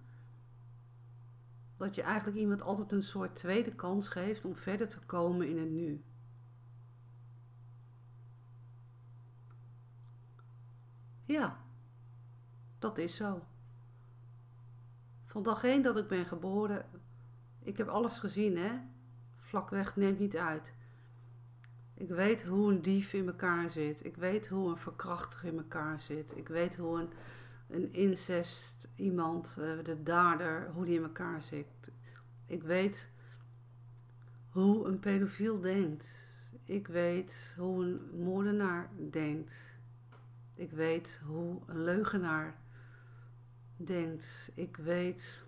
dat 1.76 1.94
je 1.94 2.02
eigenlijk 2.02 2.38
iemand 2.38 2.62
altijd 2.62 2.92
een 2.92 3.02
soort 3.02 3.34
tweede 3.34 3.74
kans 3.74 4.08
geeft 4.08 4.44
om 4.44 4.54
verder 4.54 4.88
te 4.88 5.00
komen 5.00 5.48
in 5.48 5.58
het 5.58 5.70
nu. 5.70 6.04
Ja, 11.24 11.60
dat 12.78 12.98
is 12.98 13.16
zo. 13.16 13.42
Van 15.24 15.42
dag 15.42 15.64
één 15.64 15.82
dat 15.82 15.96
ik 15.96 16.08
ben 16.08 16.26
geboren, 16.26 16.86
ik 17.62 17.76
heb 17.76 17.88
alles 17.88 18.18
gezien, 18.18 18.56
hè. 18.56 18.72
Vlakweg 19.36 19.96
neemt 19.96 20.18
niet 20.18 20.36
uit. 20.36 20.74
Ik 21.94 22.08
weet 22.08 22.42
hoe 22.42 22.72
een 22.72 22.82
dief 22.82 23.12
in 23.12 23.26
elkaar 23.26 23.70
zit. 23.70 24.04
Ik 24.04 24.16
weet 24.16 24.48
hoe 24.48 24.70
een 24.70 24.78
verkrachter 24.78 25.44
in 25.44 25.56
elkaar 25.56 26.00
zit. 26.00 26.36
Ik 26.36 26.48
weet 26.48 26.76
hoe 26.76 27.00
een, 27.00 27.08
een 27.72 27.92
incest 27.92 28.88
iemand, 28.96 29.56
eh, 29.58 29.84
de 29.84 30.02
dader, 30.02 30.70
hoe 30.70 30.84
die 30.84 30.96
in 30.96 31.02
elkaar 31.02 31.42
zit. 31.42 31.92
Ik 32.46 32.62
weet 32.62 33.10
hoe 34.50 34.86
een 34.86 35.00
pedofiel 35.00 35.60
denkt. 35.60 36.30
Ik 36.64 36.86
weet 36.86 37.54
hoe 37.56 37.84
een 37.84 38.00
moordenaar 38.22 38.90
denkt. 39.10 39.54
Ik 40.54 40.70
weet 40.70 41.20
hoe 41.24 41.60
een 41.66 41.82
leugenaar 41.82 42.56
denkt. 43.76 44.52
Ik 44.54 44.76
weet 44.76 45.38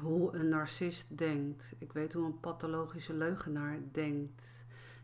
hoe 0.00 0.34
een 0.34 0.48
narcist 0.48 1.18
denkt. 1.18 1.74
Ik 1.78 1.92
weet 1.92 2.12
hoe 2.12 2.26
een 2.26 2.40
pathologische 2.40 3.14
leugenaar 3.14 3.78
denkt. 3.92 4.44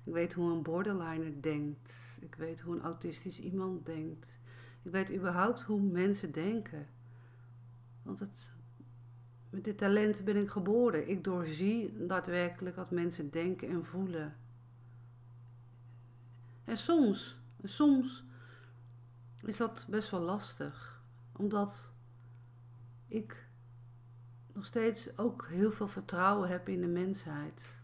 Ik 0.05 0.13
weet 0.13 0.33
hoe 0.33 0.53
een 0.53 0.63
borderliner 0.63 1.43
denkt. 1.43 2.19
Ik 2.21 2.35
weet 2.35 2.61
hoe 2.61 2.75
een 2.75 2.83
autistisch 2.83 3.41
iemand 3.41 3.87
denkt. 3.87 4.39
Ik 4.85 4.91
weet 4.91 5.13
überhaupt 5.13 5.63
hoe 5.63 5.81
mensen 5.81 6.33
denken. 6.33 6.87
Want 8.03 8.21
het, 8.21 8.53
met 9.51 9.65
dit 9.65 9.79
talent 9.79 10.25
ben 10.25 10.37
ik 10.37 10.49
geboren. 10.49 11.09
Ik 11.09 11.25
doorzie 11.25 12.07
daadwerkelijk 12.07 12.77
wat 12.77 12.91
mensen 12.91 13.31
denken 13.31 13.69
en 13.69 13.85
voelen. 13.85 14.37
En 16.65 16.77
soms, 16.77 17.39
soms 17.63 18.25
is 19.43 19.57
dat 19.57 19.87
best 19.91 20.11
wel 20.11 20.21
lastig. 20.21 21.03
Omdat 21.33 21.93
ik 23.07 23.47
nog 24.53 24.65
steeds 24.65 25.19
ook 25.19 25.47
heel 25.49 25.73
veel 25.73 25.89
vertrouwen 25.89 26.49
heb 26.49 26.69
in 26.69 26.81
de 26.81 26.87
mensheid. 26.87 27.83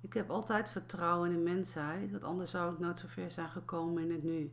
Ik 0.00 0.12
heb 0.12 0.30
altijd 0.30 0.70
vertrouwen 0.70 1.30
in 1.30 1.36
de 1.36 1.50
mensheid, 1.50 2.10
want 2.10 2.22
anders 2.22 2.50
zou 2.50 2.72
ik 2.72 2.78
nooit 2.78 2.98
zo 2.98 3.06
ver 3.08 3.30
zijn 3.30 3.50
gekomen 3.50 4.02
in 4.02 4.10
het 4.10 4.22
nu. 4.22 4.52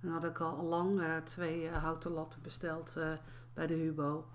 Dan 0.00 0.12
had 0.12 0.24
ik 0.24 0.40
al 0.40 0.64
lang 0.64 1.00
uh, 1.00 1.16
twee 1.16 1.62
uh, 1.62 1.76
houten 1.76 2.10
latten 2.10 2.42
besteld 2.42 2.94
uh, 2.98 3.12
bij 3.54 3.66
de 3.66 3.74
Hubo. 3.74 4.26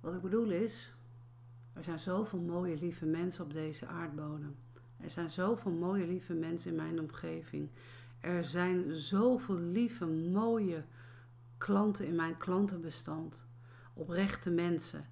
Wat 0.00 0.14
ik 0.14 0.20
bedoel 0.20 0.50
is, 0.50 0.94
er 1.72 1.84
zijn 1.84 1.98
zoveel 1.98 2.40
mooie 2.40 2.78
lieve 2.78 3.06
mensen 3.06 3.44
op 3.44 3.52
deze 3.52 3.86
aardbodem. 3.86 4.56
Er 4.96 5.10
zijn 5.10 5.30
zoveel 5.30 5.70
mooie 5.70 6.06
lieve 6.06 6.34
mensen 6.34 6.70
in 6.70 6.76
mijn 6.76 7.00
omgeving. 7.00 7.70
Er 8.20 8.44
zijn 8.44 8.96
zoveel 8.96 9.58
lieve, 9.58 10.06
mooie 10.06 10.84
klanten 11.58 12.06
in 12.06 12.14
mijn 12.14 12.38
klantenbestand. 12.38 13.46
Oprechte 13.94 14.50
mensen. 14.50 15.06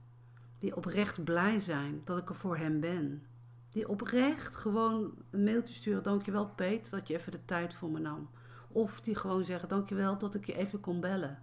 Die 0.58 0.76
oprecht 0.76 1.24
blij 1.24 1.60
zijn 1.60 2.00
dat 2.04 2.18
ik 2.18 2.28
er 2.28 2.34
voor 2.34 2.56
hen 2.56 2.80
ben. 2.80 3.26
Die 3.72 3.88
oprecht 3.88 4.56
gewoon 4.56 5.14
een 5.30 5.44
mailtje 5.44 5.74
sturen. 5.74 6.02
Dankjewel 6.02 6.48
Peet 6.48 6.90
dat 6.90 7.08
je 7.08 7.14
even 7.14 7.32
de 7.32 7.44
tijd 7.44 7.74
voor 7.74 7.90
me 7.90 7.98
nam. 7.98 8.30
Of 8.68 9.00
die 9.00 9.16
gewoon 9.16 9.44
zeggen 9.44 9.68
dankjewel 9.68 10.18
dat 10.18 10.34
ik 10.34 10.46
je 10.46 10.54
even 10.54 10.80
kon 10.80 11.00
bellen. 11.00 11.42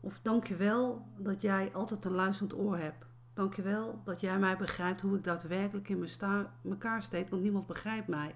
Of 0.00 0.20
dankjewel 0.22 1.06
dat 1.16 1.42
jij 1.42 1.72
altijd 1.72 2.04
een 2.04 2.12
luisterend 2.12 2.54
oor 2.54 2.78
hebt. 2.78 3.04
Dankjewel 3.34 4.00
dat 4.04 4.20
jij 4.20 4.38
mij 4.38 4.56
begrijpt 4.56 5.00
hoe 5.00 5.16
ik 5.16 5.24
daadwerkelijk 5.24 5.88
in 5.88 6.08
elkaar 6.64 7.02
steek, 7.02 7.30
want 7.30 7.42
niemand 7.42 7.66
begrijpt 7.66 8.08
mij. 8.08 8.34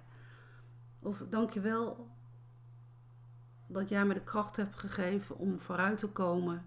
Of 0.98 1.24
dankjewel 1.30 2.08
dat 3.66 3.88
jij 3.88 4.04
me 4.04 4.14
de 4.14 4.24
kracht 4.24 4.56
hebt 4.56 4.78
gegeven 4.78 5.36
om 5.38 5.60
vooruit 5.60 5.98
te 5.98 6.08
komen. 6.08 6.64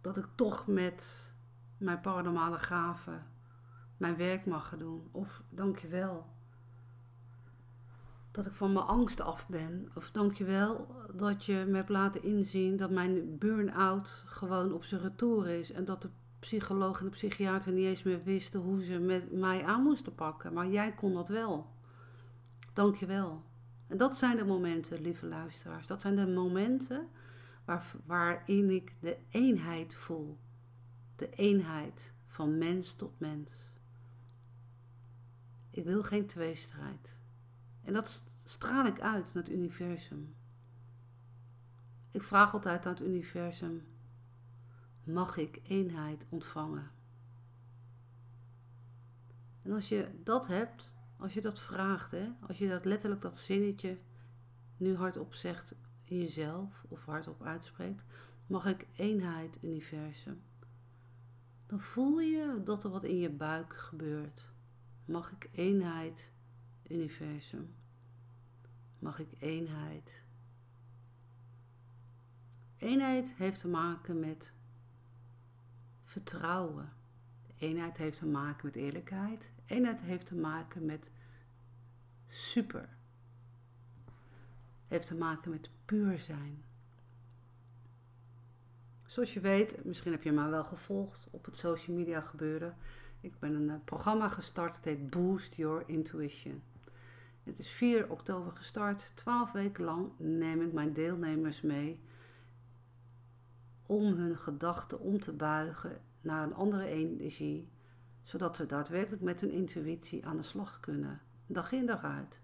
Dat 0.00 0.16
ik 0.16 0.26
toch 0.34 0.66
met 0.66 1.32
mijn 1.78 2.00
paranormale 2.00 2.58
gaven 2.58 3.26
mijn 3.96 4.16
werk 4.16 4.46
mag 4.46 4.68
gaan 4.68 4.78
doen. 4.78 5.08
Of 5.10 5.42
dankjewel 5.48 6.26
dat 8.30 8.46
ik 8.46 8.52
van 8.52 8.72
mijn 8.72 8.84
angst 8.84 9.20
af 9.20 9.48
ben. 9.48 9.90
Of 9.94 10.10
dankjewel 10.10 10.94
dat 11.12 11.44
je 11.44 11.64
me 11.68 11.76
hebt 11.76 11.88
laten 11.88 12.22
inzien 12.22 12.76
dat 12.76 12.90
mijn 12.90 13.38
burn-out 13.38 14.24
gewoon 14.26 14.72
op 14.72 14.84
zijn 14.84 15.00
retour 15.00 15.48
is. 15.48 15.72
En 15.72 15.84
dat 15.84 16.02
de 16.02 16.10
psycholoog 16.38 16.98
en 16.98 17.04
de 17.04 17.10
psychiater 17.10 17.72
niet 17.72 17.84
eens 17.84 18.02
meer 18.02 18.22
wisten 18.22 18.60
hoe 18.60 18.84
ze 18.84 18.98
met 18.98 19.32
mij 19.32 19.64
aan 19.64 19.82
moesten 19.82 20.14
pakken. 20.14 20.52
Maar 20.52 20.68
jij 20.68 20.94
kon 20.94 21.14
dat 21.14 21.28
wel. 21.28 21.66
Dankjewel. 22.72 23.42
En 23.86 23.96
dat 23.96 24.16
zijn 24.16 24.36
de 24.36 24.44
momenten, 24.44 25.00
lieve 25.00 25.26
luisteraars. 25.26 25.86
Dat 25.86 26.00
zijn 26.00 26.16
de 26.16 26.26
momenten 26.26 27.08
waar, 27.64 27.92
waarin 28.06 28.70
ik 28.70 28.94
de 29.00 29.16
eenheid 29.30 29.94
voel. 29.94 30.38
De 31.16 31.30
eenheid 31.30 32.14
van 32.26 32.58
mens 32.58 32.94
tot 32.94 33.20
mens. 33.20 33.52
Ik 35.70 35.84
wil 35.84 36.02
geen 36.02 36.26
tweestrijd. 36.26 37.18
En 37.82 37.92
dat 37.92 38.24
straal 38.44 38.86
ik 38.86 39.00
uit 39.00 39.34
naar 39.34 39.42
het 39.42 39.52
universum. 39.52 40.34
Ik 42.10 42.22
vraag 42.22 42.52
altijd 42.52 42.86
aan 42.86 42.92
het 42.92 43.02
universum: 43.02 43.86
mag 45.04 45.36
ik 45.36 45.60
eenheid 45.62 46.26
ontvangen? 46.28 46.90
En 49.62 49.72
als 49.72 49.88
je 49.88 50.08
dat 50.22 50.46
hebt, 50.46 50.96
als 51.16 51.34
je 51.34 51.40
dat 51.40 51.60
vraagt, 51.60 52.10
hè, 52.10 52.28
als 52.40 52.58
je 52.58 52.68
dat 52.68 52.84
letterlijk 52.84 53.22
dat 53.22 53.38
zinnetje 53.38 53.98
nu 54.76 54.96
hardop 54.96 55.34
zegt 55.34 55.74
in 56.04 56.18
jezelf 56.18 56.84
of 56.88 57.04
hardop 57.04 57.42
uitspreekt, 57.42 58.04
mag 58.46 58.66
ik 58.66 58.86
eenheid, 58.96 59.58
universum, 59.62 60.42
dan 61.66 61.80
voel 61.80 62.20
je 62.20 62.60
dat 62.64 62.84
er 62.84 62.90
wat 62.90 63.04
in 63.04 63.18
je 63.18 63.30
buik 63.30 63.76
gebeurt. 63.76 64.50
Mag 65.04 65.32
ik 65.32 65.48
eenheid, 65.52 66.32
universum? 66.88 67.74
Mag 68.98 69.18
ik 69.18 69.28
eenheid? 69.38 70.24
Eenheid 72.76 73.34
heeft 73.34 73.60
te 73.60 73.68
maken 73.68 74.20
met 74.20 74.52
vertrouwen. 76.02 76.92
Eenheid 77.58 77.96
heeft 77.96 78.18
te 78.18 78.26
maken 78.26 78.66
met 78.66 78.76
eerlijkheid. 78.76 79.50
Eenheid 79.66 80.00
heeft 80.00 80.26
te 80.26 80.36
maken 80.36 80.84
met 80.84 81.10
super. 82.28 82.88
Heeft 84.86 85.06
te 85.06 85.16
maken 85.16 85.50
met 85.50 85.70
puur 85.84 86.18
zijn. 86.18 86.64
Zoals 89.16 89.34
je 89.34 89.40
weet, 89.40 89.84
misschien 89.84 90.12
heb 90.12 90.22
je 90.22 90.32
mij 90.32 90.48
wel 90.48 90.64
gevolgd 90.64 91.28
op 91.30 91.44
het 91.44 91.56
social 91.56 91.96
media 91.96 92.20
gebeuren. 92.20 92.76
Ik 93.20 93.38
ben 93.38 93.54
een 93.54 93.70
eh, 93.70 93.76
programma 93.84 94.28
gestart, 94.28 94.76
het 94.76 94.84
heet 94.84 95.10
Boost 95.10 95.54
Your 95.54 95.82
Intuition. 95.86 96.62
Het 97.42 97.58
is 97.58 97.70
4 97.70 98.10
oktober 98.10 98.52
gestart. 98.52 99.12
12 99.14 99.52
weken 99.52 99.84
lang 99.84 100.10
neem 100.16 100.60
ik 100.62 100.72
mijn 100.72 100.92
deelnemers 100.92 101.60
mee 101.60 102.00
om 103.86 104.04
hun 104.12 104.36
gedachten 104.36 105.00
om 105.00 105.20
te 105.20 105.32
buigen 105.32 106.00
naar 106.20 106.42
een 106.42 106.54
andere 106.54 106.86
energie, 106.86 107.68
zodat 108.22 108.56
ze 108.56 108.66
daadwerkelijk 108.66 109.22
met 109.22 109.40
hun 109.40 109.50
intuïtie 109.50 110.26
aan 110.26 110.36
de 110.36 110.42
slag 110.42 110.80
kunnen, 110.80 111.20
dag 111.46 111.72
in 111.72 111.86
dag 111.86 112.04
uit. 112.04 112.40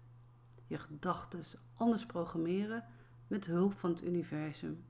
Je 0.67 0.77
gedachten 0.77 1.43
anders 1.73 2.05
programmeren 2.05 2.85
met 3.27 3.45
hulp 3.45 3.73
van 3.73 3.89
het 3.89 4.03
universum. 4.03 4.83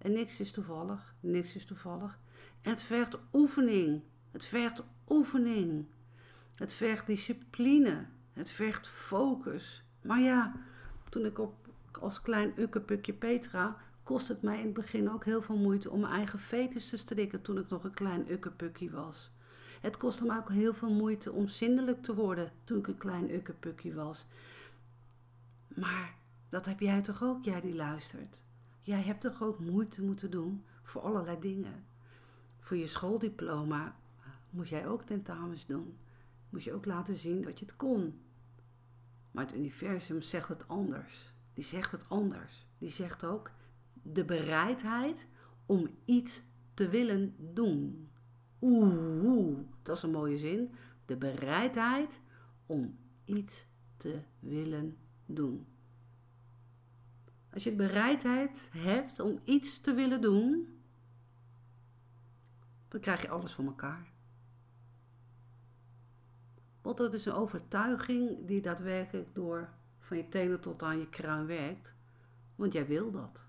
En 0.00 0.12
niks 0.12 0.40
is 0.40 0.52
toevallig, 0.52 1.14
niks 1.20 1.54
is 1.54 1.66
toevallig. 1.66 2.18
Het 2.60 2.82
vergt 2.82 3.18
oefening, 3.32 4.02
het 4.30 4.46
vergt 4.46 4.82
oefening. 5.08 5.86
Het 6.60 6.74
vergt 6.74 7.06
discipline, 7.06 8.06
het 8.32 8.50
vergt 8.50 8.88
focus. 8.88 9.82
Maar 10.02 10.20
ja, 10.20 10.52
toen 11.08 11.24
ik 11.24 11.38
op, 11.38 11.68
als 12.00 12.22
klein 12.22 12.52
ukkepukje 12.56 13.12
Petra 13.12 13.76
kost 14.02 14.28
het 14.28 14.42
mij 14.42 14.58
in 14.58 14.64
het 14.64 14.74
begin 14.74 15.10
ook 15.10 15.24
heel 15.24 15.42
veel 15.42 15.56
moeite 15.56 15.90
om 15.90 16.00
mijn 16.00 16.12
eigen 16.12 16.38
fetus 16.38 16.88
te 16.88 16.96
strikken 16.96 17.42
toen 17.42 17.58
ik 17.58 17.68
nog 17.68 17.84
een 17.84 17.94
klein 17.94 18.30
ukkepukkie 18.30 18.90
was. 18.90 19.30
Het 19.80 19.96
kostte 19.96 20.24
me 20.24 20.36
ook 20.36 20.50
heel 20.50 20.74
veel 20.74 20.92
moeite 20.92 21.32
om 21.32 21.48
zindelijk 21.48 22.02
te 22.02 22.14
worden 22.14 22.52
toen 22.64 22.78
ik 22.78 22.86
een 22.86 22.98
klein 22.98 23.34
ukkepukkie 23.34 23.94
was. 23.94 24.26
Maar 25.68 26.14
dat 26.48 26.66
heb 26.66 26.80
jij 26.80 27.02
toch 27.02 27.22
ook, 27.22 27.44
jij 27.44 27.60
die 27.60 27.74
luistert? 27.74 28.42
Jij 28.90 29.02
hebt 29.02 29.20
toch 29.20 29.42
ook 29.42 29.58
moeite 29.58 30.02
moeten 30.02 30.30
doen 30.30 30.64
voor 30.82 31.02
allerlei 31.02 31.40
dingen? 31.40 31.84
Voor 32.58 32.76
je 32.76 32.86
schooldiploma 32.86 33.96
moest 34.50 34.70
jij 34.70 34.86
ook 34.86 35.02
tentamens 35.02 35.66
doen. 35.66 35.98
Moest 36.48 36.64
je 36.64 36.72
ook 36.72 36.84
laten 36.84 37.16
zien 37.16 37.42
dat 37.42 37.58
je 37.58 37.64
het 37.64 37.76
kon. 37.76 38.20
Maar 39.30 39.44
het 39.44 39.54
universum 39.54 40.22
zegt 40.22 40.48
het 40.48 40.68
anders. 40.68 41.32
Die 41.54 41.64
zegt 41.64 41.90
het 41.90 42.08
anders. 42.08 42.66
Die 42.78 42.88
zegt 42.88 43.24
ook: 43.24 43.50
de 44.02 44.24
bereidheid 44.24 45.26
om 45.66 45.88
iets 46.04 46.42
te 46.74 46.88
willen 46.88 47.34
doen. 47.38 48.10
Oeh, 48.60 49.24
oeh, 49.24 49.58
dat 49.82 49.96
is 49.96 50.02
een 50.02 50.10
mooie 50.10 50.36
zin. 50.36 50.74
De 51.04 51.16
bereidheid 51.16 52.20
om 52.66 52.98
iets 53.24 53.64
te 53.96 54.20
willen 54.38 54.96
doen. 55.26 55.66
Als 57.52 57.64
je 57.64 57.70
de 57.70 57.76
bereidheid 57.76 58.68
hebt 58.72 59.20
om 59.20 59.40
iets 59.44 59.80
te 59.80 59.94
willen 59.94 60.20
doen, 60.20 60.80
dan 62.88 63.00
krijg 63.00 63.22
je 63.22 63.28
alles 63.28 63.52
voor 63.52 63.64
elkaar. 63.64 64.12
Want 66.82 66.96
dat 66.96 67.14
is 67.14 67.24
een 67.24 67.32
overtuiging 67.32 68.46
die 68.46 68.60
daadwerkelijk 68.60 69.34
door 69.34 69.68
van 69.98 70.16
je 70.16 70.28
tenen 70.28 70.60
tot 70.60 70.82
aan 70.82 70.98
je 70.98 71.08
kruin 71.08 71.46
werkt. 71.46 71.94
Want 72.54 72.72
jij 72.72 72.86
wil 72.86 73.10
dat. 73.10 73.46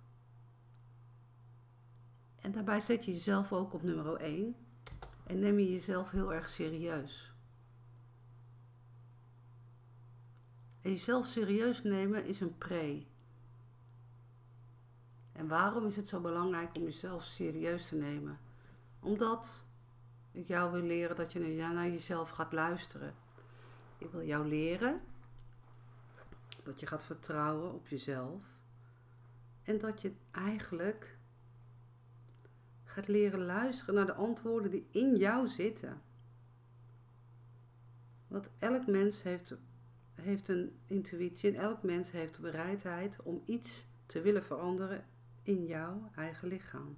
En 2.41 2.51
daarbij 2.51 2.79
zet 2.79 3.05
je 3.05 3.11
jezelf 3.11 3.53
ook 3.53 3.73
op 3.73 3.83
nummer 3.83 4.15
1 4.15 4.55
en 5.23 5.39
neem 5.39 5.59
je 5.59 5.71
jezelf 5.71 6.11
heel 6.11 6.33
erg 6.33 6.49
serieus. 6.49 7.33
En 10.81 10.91
jezelf 10.91 11.25
serieus 11.25 11.83
nemen 11.83 12.25
is 12.25 12.39
een 12.39 12.57
pre. 12.57 13.05
En 15.41 15.47
waarom 15.47 15.85
is 15.85 15.95
het 15.95 16.07
zo 16.07 16.19
belangrijk 16.19 16.75
om 16.75 16.83
jezelf 16.83 17.23
serieus 17.23 17.87
te 17.87 17.95
nemen? 17.95 18.39
Omdat 18.99 19.63
ik 20.31 20.47
jou 20.47 20.71
wil 20.71 20.81
leren 20.81 21.15
dat 21.15 21.31
je 21.31 21.39
naar 21.39 21.89
jezelf 21.89 22.29
gaat 22.29 22.53
luisteren. 22.53 23.13
Ik 23.97 24.11
wil 24.11 24.23
jou 24.23 24.47
leren 24.47 24.99
dat 26.63 26.79
je 26.79 26.87
gaat 26.87 27.03
vertrouwen 27.03 27.73
op 27.73 27.87
jezelf. 27.87 28.43
En 29.63 29.77
dat 29.77 30.01
je 30.01 30.13
eigenlijk 30.31 31.17
gaat 32.83 33.07
leren 33.07 33.45
luisteren 33.45 33.95
naar 33.95 34.05
de 34.05 34.13
antwoorden 34.13 34.71
die 34.71 34.87
in 34.91 35.15
jou 35.15 35.47
zitten. 35.47 36.01
Want 38.27 38.49
elk 38.59 38.87
mens 38.87 39.23
heeft, 39.23 39.55
heeft 40.13 40.47
een 40.47 40.79
intuïtie 40.85 41.53
en 41.53 41.61
elk 41.61 41.83
mens 41.83 42.11
heeft 42.11 42.35
de 42.35 42.41
bereidheid 42.41 43.23
om 43.23 43.43
iets 43.45 43.87
te 44.05 44.21
willen 44.21 44.43
veranderen 44.43 45.05
in 45.43 45.65
jouw 45.65 46.09
eigen 46.15 46.47
lichaam. 46.47 46.97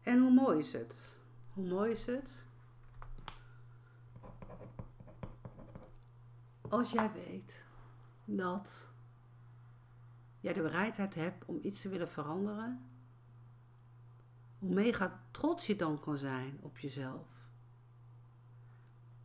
En 0.00 0.18
hoe 0.20 0.32
mooi 0.32 0.58
is 0.58 0.72
het? 0.72 1.18
Hoe 1.52 1.68
mooi 1.68 1.90
is 1.90 2.06
het? 2.06 2.46
Als 6.60 6.90
jij 6.90 7.12
weet 7.12 7.64
dat 8.24 8.92
jij 10.40 10.52
de 10.52 10.62
bereidheid 10.62 11.14
hebt 11.14 11.44
om 11.44 11.58
iets 11.62 11.80
te 11.80 11.88
willen 11.88 12.08
veranderen, 12.08 12.90
hoe 14.58 14.74
mega 14.74 15.22
trots 15.30 15.66
je 15.66 15.76
dan 15.76 16.00
kan 16.00 16.18
zijn 16.18 16.58
op 16.60 16.78
jezelf. 16.78 17.26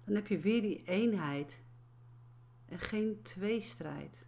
Dan 0.05 0.15
heb 0.15 0.27
je 0.27 0.39
weer 0.39 0.61
die 0.61 0.83
eenheid 0.83 1.63
en 2.65 2.79
geen 2.79 3.21
tweestrijd. 3.21 4.27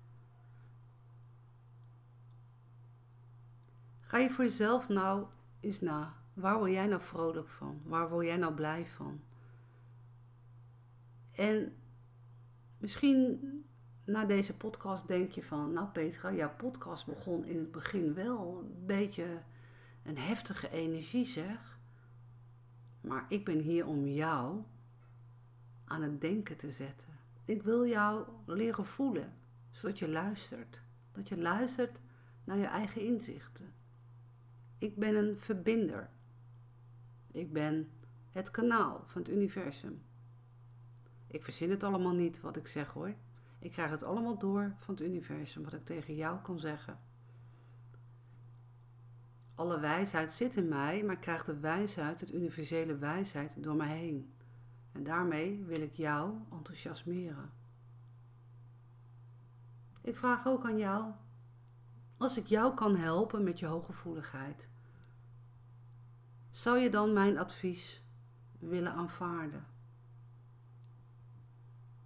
Ga 4.08 4.18
je 4.18 4.30
voor 4.30 4.44
jezelf 4.44 4.90
nou 4.90 5.26
eens 5.60 5.82
na. 5.82 6.14
Waar 6.34 6.58
word 6.58 6.72
jij 6.72 6.88
nou 6.88 7.02
vrolijk 7.02 7.50
van? 7.50 7.82
Waar 7.84 8.10
word 8.10 8.26
jij 8.26 8.38
nou 8.38 8.54
blij 8.54 8.88
van? 8.88 9.22
En 11.32 11.76
misschien 12.78 13.40
na 14.04 14.26
deze 14.26 14.58
podcast 14.58 15.08
denk 15.08 15.32
je 15.32 15.44
van, 15.44 15.74
nou 15.74 15.88
Petra, 15.88 16.34
jouw 16.34 16.56
podcast 16.58 17.06
begon 17.06 17.46
in 17.46 17.58
het 17.58 17.72
begin 17.72 18.14
wel 18.14 18.60
een 18.60 18.86
beetje 18.86 19.42
een 20.04 20.18
heftige 20.18 20.70
energie 20.70 21.26
zeg. 21.26 21.80
Maar 23.02 23.26
ik 23.30 23.46
ben 23.46 23.60
hier 23.60 23.86
om 23.86 24.08
jou 24.08 24.64
aan 25.86 26.02
het 26.02 26.22
denken 26.22 26.58
te 26.58 26.72
zetten. 26.72 27.20
Ik 27.46 27.64
wil 27.64 27.86
jou 27.86 28.28
leren 28.46 28.86
voelen, 28.86 29.34
zodat 29.72 30.00
je 30.00 30.10
luistert. 30.10 30.82
Dat 31.12 31.28
je 31.28 31.38
luistert 31.38 32.02
naar 32.44 32.58
je 32.58 32.66
eigen 32.66 33.02
inzichten. 33.02 33.77
Ik 34.78 34.96
ben 34.96 35.16
een 35.16 35.38
verbinder. 35.38 36.10
Ik 37.32 37.54
ben 37.54 37.92
het 38.32 38.52
kanaal 38.52 39.04
van 39.06 39.22
het 39.22 39.32
universum. 39.32 40.02
Ik 41.28 41.44
verzin 41.44 41.70
het 41.70 41.84
allemaal 41.84 42.14
niet 42.14 42.42
wat 42.42 42.56
ik 42.56 42.68
zeg 42.68 42.90
hoor. 42.90 43.16
Ik 43.60 43.72
krijg 43.72 43.90
het 43.90 44.04
allemaal 44.04 44.38
door 44.38 44.76
van 44.78 44.94
het 44.94 45.04
universum, 45.04 45.64
wat 45.64 45.74
ik 45.74 45.86
tegen 45.86 46.16
jou 46.16 46.42
kan 46.42 46.60
zeggen. 46.60 47.00
Alle 49.56 49.80
wijsheid 49.80 50.34
zit 50.34 50.56
in 50.56 50.68
mij, 50.68 51.04
maar 51.04 51.16
ik 51.16 51.22
krijg 51.22 51.44
de 51.44 51.60
wijsheid, 51.60 52.20
het 52.20 52.34
universele 52.34 52.98
wijsheid, 52.98 53.64
door 53.64 53.76
mij 53.76 53.98
heen. 53.98 54.34
En 54.92 55.04
daarmee 55.04 55.64
wil 55.66 55.82
ik 55.82 55.94
jou 55.94 56.34
enthousiasmeren. 56.52 57.52
Ik 60.02 60.18
vraag 60.18 60.48
ook 60.48 60.66
aan 60.66 60.78
jou, 60.78 61.14
als 62.18 62.38
ik 62.38 62.48
jou 62.48 62.74
kan 62.74 62.96
helpen 62.96 63.44
met 63.44 63.60
je 63.60 63.66
hooggevoeligheid, 63.66 64.70
zou 66.50 66.78
je 66.78 66.90
dan 66.90 67.14
mijn 67.14 67.38
advies 67.38 68.02
willen 68.60 68.92
aanvaarden? 68.92 69.66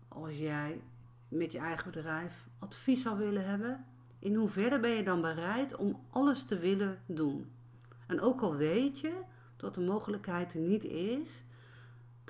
Als 0.08 0.38
jij 0.38 0.84
met 1.28 1.52
je 1.52 1.60
eigen 1.60 1.91
bedrijf 1.91 2.47
advies 2.60 3.02
zou 3.02 3.17
willen 3.17 3.45
hebben, 3.45 3.86
in 4.19 4.36
hoeverre 4.36 4.80
ben 4.80 4.91
je 4.91 5.04
dan 5.04 5.21
bereid 5.21 5.76
om 5.76 6.06
alles 6.10 6.45
te 6.45 6.58
willen 6.60 7.02
doen? 7.06 7.52
En 8.08 8.21
ook 8.21 8.41
al 8.41 8.56
weet 8.56 9.00
je 9.00 9.21
dat 9.58 9.76
de 9.76 9.82
mogelijkheid 9.82 10.54
er 10.54 10.60
niet 10.60 10.84
is, 10.84 11.43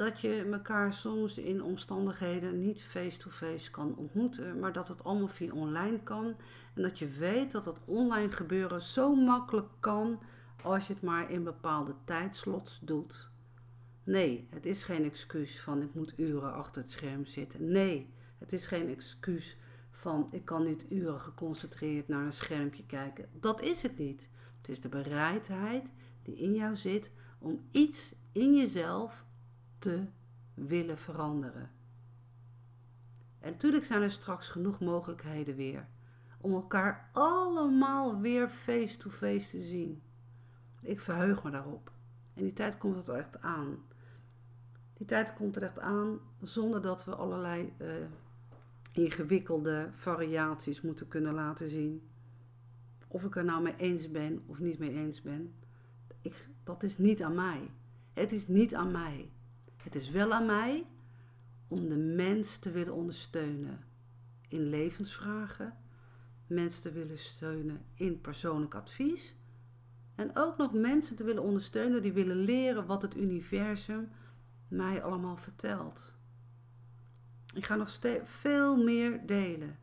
dat 0.02 0.20
je 0.20 0.50
elkaar 0.52 0.94
soms 0.94 1.38
in 1.38 1.64
omstandigheden 1.64 2.62
niet 2.62 2.84
face-to-face 2.84 3.72
kan 3.72 3.96
ontmoeten, 3.96 4.60
maar 4.60 4.74
dat 4.74 4.88
het 4.88 5.04
allemaal 5.04 5.28
via 5.28 5.54
online 5.54 6.00
kan. 6.04 6.36
En 6.74 6.82
dat 6.82 7.00
je 7.00 7.08
weet 7.08 7.52
dat 7.52 7.66
het 7.66 7.80
online 7.86 8.32
gebeuren 8.32 8.82
zo 8.82 9.16
makkelijk 9.16 9.68
kan 9.80 10.20
als 10.64 10.88
je 10.88 10.94
het 10.94 11.02
maar 11.02 11.32
in 11.32 11.44
bepaalde 11.44 11.96
tijdslots 12.06 12.80
doet. 12.80 13.32
Nee, 14.04 14.48
het 14.50 14.66
is 14.66 14.84
geen 14.84 15.04
excuus 15.04 15.62
van 15.62 15.82
ik 15.82 15.94
moet 15.94 16.14
uren 16.18 16.54
achter 16.54 16.82
het 16.82 16.92
scherm 16.92 17.26
zitten. 17.26 17.72
Nee, 17.72 18.14
het 18.38 18.54
is 18.54 18.66
geen 18.66 18.90
excuus 18.90 19.58
van 19.92 20.28
ik 20.32 20.46
kan 20.46 20.64
niet 20.64 20.86
uren 20.90 21.20
geconcentreerd 21.20 22.08
naar 22.08 22.26
een 22.26 22.34
schermpje 22.34 22.86
kijken. 22.86 23.30
Dat 23.40 23.62
is 23.62 23.82
het 23.82 23.98
niet. 23.98 24.30
Het 24.58 24.70
is 24.70 24.82
de 24.82 24.90
bereidheid 24.90 25.92
die 26.24 26.38
in 26.38 26.54
jou 26.54 26.76
zit 26.76 27.12
om 27.40 27.60
iets 27.72 28.16
in 28.32 28.56
jezelf 28.56 29.26
te 29.82 30.06
willen 30.54 30.98
veranderen. 30.98 31.72
En 33.40 33.52
natuurlijk 33.52 33.86
zijn 33.86 34.02
er 34.02 34.12
straks 34.12 34.48
genoeg 34.48 34.80
mogelijkheden 34.80 35.56
weer 35.56 35.88
om 36.38 36.54
elkaar 36.54 37.10
allemaal 37.12 38.20
weer 38.20 38.50
face-to-face 38.50 39.50
te 39.50 39.62
zien. 39.62 40.02
Ik 40.82 41.00
verheug 41.00 41.44
me 41.44 41.50
daarop. 41.50 41.92
En 42.34 42.44
die 42.44 42.54
tijd 42.54 42.78
komt 42.78 43.08
er 43.08 43.16
echt 43.16 43.42
aan. 43.42 43.78
Die 44.94 45.08
tijd 45.08 45.34
komt 45.34 45.56
er 45.56 45.64
echt 45.64 45.80
aan 45.80 46.20
zonder 46.42 46.82
dat 46.82 47.06
we 47.06 47.16
allerlei 47.16 47.74
uh, 47.82 47.88
ingewikkelde 48.94 49.90
variaties 49.94 50.82
moeten 50.82 51.08
kunnen 51.08 51.34
laten 51.34 51.68
zien. 51.68 52.10
Of 53.08 53.24
ik 53.24 53.36
er 53.36 53.46
nou 53.46 53.62
mee 53.62 53.76
eens 53.76 54.12
ben 54.12 54.44
of 54.46 54.60
niet 54.60 54.80
mee 54.80 54.94
eens 54.94 55.22
ben, 55.22 55.54
ik, 56.22 56.48
dat 56.64 56.84
is 56.84 56.98
niet 56.98 57.24
aan 57.24 57.36
mij. 57.36 57.72
Het 58.14 58.32
is 58.32 58.48
niet 58.48 58.76
aan 58.76 58.92
mij. 58.92 59.32
Het 59.84 59.96
is 59.96 60.10
wel 60.10 60.34
aan 60.34 60.46
mij 60.46 60.86
om 61.68 61.90
de 61.90 61.98
mens 61.98 62.58
te 62.58 62.72
willen 62.72 62.94
ondersteunen 62.94 63.84
in 64.48 64.70
levensvragen, 64.70 65.78
mensen 66.48 66.82
te 66.82 66.92
willen 66.92 67.18
steunen 67.18 67.86
in 67.94 68.22
persoonlijk 68.22 68.76
advies 68.76 69.36
en 70.16 70.32
ook 70.34 70.58
nog 70.58 70.74
mensen 70.74 71.16
te 71.16 71.24
willen 71.24 71.44
ondersteunen 71.44 72.02
die 72.02 72.14
willen 72.14 72.36
leren 72.36 72.86
wat 72.86 73.02
het 73.02 73.16
universum 73.16 74.10
mij 74.68 75.04
allemaal 75.04 75.38
vertelt. 75.38 76.14
Ik 77.54 77.66
ga 77.66 77.76
nog 77.76 78.00
veel 78.24 78.84
meer 78.84 79.26
delen. 79.26 79.80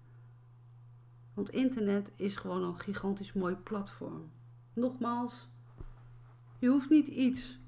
Want 1.35 1.51
internet 1.51 2.13
is 2.17 2.37
gewoon 2.37 2.63
een 2.63 2.79
gigantisch 2.81 3.33
mooi 3.33 3.55
platform. 3.55 4.31
Nogmaals, 4.73 5.49
je 6.59 6.69
hoeft 6.69 6.91
niet 6.91 7.09
iets 7.09 7.59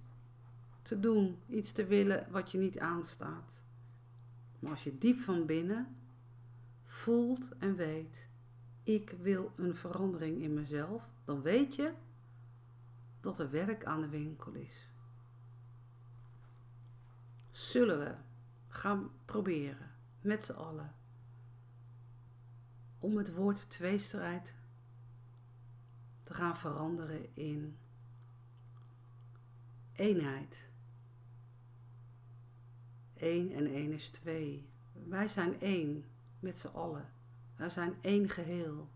te 0.82 1.00
doen, 1.00 1.38
iets 1.48 1.72
te 1.72 1.86
willen 1.86 2.26
wat 2.30 2.50
je 2.50 2.58
niet 2.58 2.78
aanstaat. 2.78 3.60
Maar 4.58 4.70
als 4.70 4.84
je 4.84 4.98
diep 4.98 5.18
van 5.18 5.46
binnen 5.46 5.96
voelt 6.84 7.56
en 7.58 7.76
weet, 7.76 8.28
ik 8.82 9.14
wil 9.20 9.52
een 9.56 9.76
verandering 9.76 10.42
in 10.42 10.54
mezelf, 10.54 11.08
dan 11.24 11.42
weet 11.42 11.74
je 11.74 11.92
dat 13.20 13.38
er 13.38 13.50
werk 13.50 13.84
aan 13.84 14.00
de 14.00 14.08
winkel 14.08 14.52
is. 14.52 14.88
Zullen 17.50 17.98
we 17.98 18.14
gaan 18.68 19.10
proberen 19.24 19.90
met 20.20 20.44
z'n 20.44 20.52
allen 20.52 20.94
om 22.98 23.16
het 23.16 23.34
woord 23.34 23.70
tweestrijd 23.70 24.54
te 26.22 26.34
gaan 26.34 26.56
veranderen 26.56 27.36
in 27.36 27.78
eenheid. 29.92 30.69
Eén 33.20 33.52
en 33.52 33.66
één 33.66 33.92
is 33.92 34.08
twee. 34.10 34.68
Wij 34.92 35.28
zijn 35.28 35.60
één 35.60 36.04
met 36.38 36.58
z'n 36.58 36.66
allen. 36.66 37.12
Wij 37.56 37.68
zijn 37.68 37.94
één 38.00 38.28
geheel. 38.28 38.90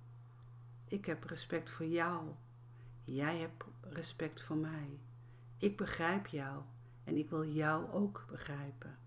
Ik 0.84 1.04
heb 1.04 1.24
respect 1.24 1.70
voor 1.70 1.86
jou. 1.86 2.28
Jij 3.04 3.38
hebt 3.38 3.64
respect 3.80 4.42
voor 4.42 4.56
mij. 4.56 5.00
Ik 5.58 5.76
begrijp 5.76 6.26
jou 6.26 6.62
en 7.04 7.16
ik 7.16 7.30
wil 7.30 7.46
jou 7.46 7.90
ook 7.90 8.26
begrijpen. 8.30 8.98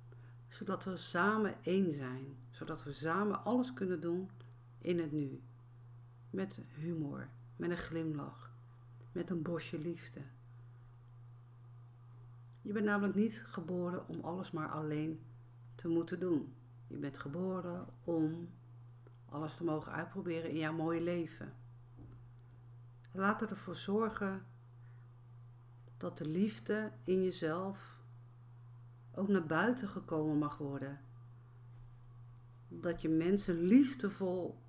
Zodat 0.48 0.86
we 0.86 0.98
samen 0.98 1.56
één 1.64 1.92
zijn. 1.92 2.38
Zodat 2.52 2.84
we 2.84 2.94
samen 2.94 3.44
alles 3.44 3.74
kunnen 3.74 4.00
doen 4.02 4.30
in 4.78 5.00
het 5.00 5.12
nu. 5.12 5.42
Met 6.30 6.62
humor, 6.80 7.30
met 7.56 7.70
een 7.70 7.78
glimlach, 7.78 8.52
met 9.12 9.30
een 9.30 9.42
bosje 9.42 9.80
liefde. 9.80 10.22
Je 12.68 12.74
bent 12.74 12.86
namelijk 12.86 13.16
niet 13.16 13.42
geboren 13.46 14.08
om 14.08 14.20
alles 14.20 14.52
maar 14.52 14.70
alleen 14.70 15.26
te 15.76 15.88
moeten 15.88 16.20
doen. 16.20 16.54
Je 16.88 16.98
bent 16.98 17.18
geboren 17.18 17.88
om 18.04 18.50
alles 19.26 19.56
te 19.56 19.64
mogen 19.64 19.92
uitproberen 19.92 20.50
in 20.50 20.58
jouw 20.58 20.74
mooie 20.74 21.02
leven. 21.02 21.54
Laat 23.12 23.42
ervoor 23.42 23.76
zorgen 23.76 24.46
dat 25.98 26.18
de 26.18 26.26
liefde 26.26 26.92
in 27.04 27.24
jezelf 27.24 28.00
ook 29.12 29.28
naar 29.28 29.46
buiten 29.46 29.88
gekomen 29.88 30.38
mag 30.38 30.58
worden. 30.58 31.00
Dat 32.68 33.02
je 33.02 33.10
mensen 33.10 33.62
liefdevol 33.62 34.62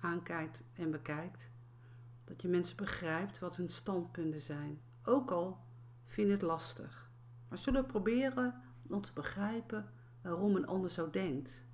aankijkt 0.00 0.64
en 0.72 0.90
bekijkt. 0.90 1.50
Dat 2.24 2.42
je 2.42 2.48
mensen 2.48 2.76
begrijpt 2.76 3.38
wat 3.38 3.56
hun 3.56 3.68
standpunten 3.68 4.40
zijn. 4.40 4.80
Ook 5.02 5.30
al 5.30 5.63
vind 6.14 6.30
het 6.30 6.42
lastig. 6.42 7.10
Maar 7.48 7.58
zullen 7.58 7.86
proberen 7.86 8.62
om 8.88 9.00
te 9.00 9.12
begrijpen 9.12 9.90
waarom 10.22 10.56
een 10.56 10.66
ander 10.66 10.90
zo 10.90 11.10
denkt. 11.10 11.64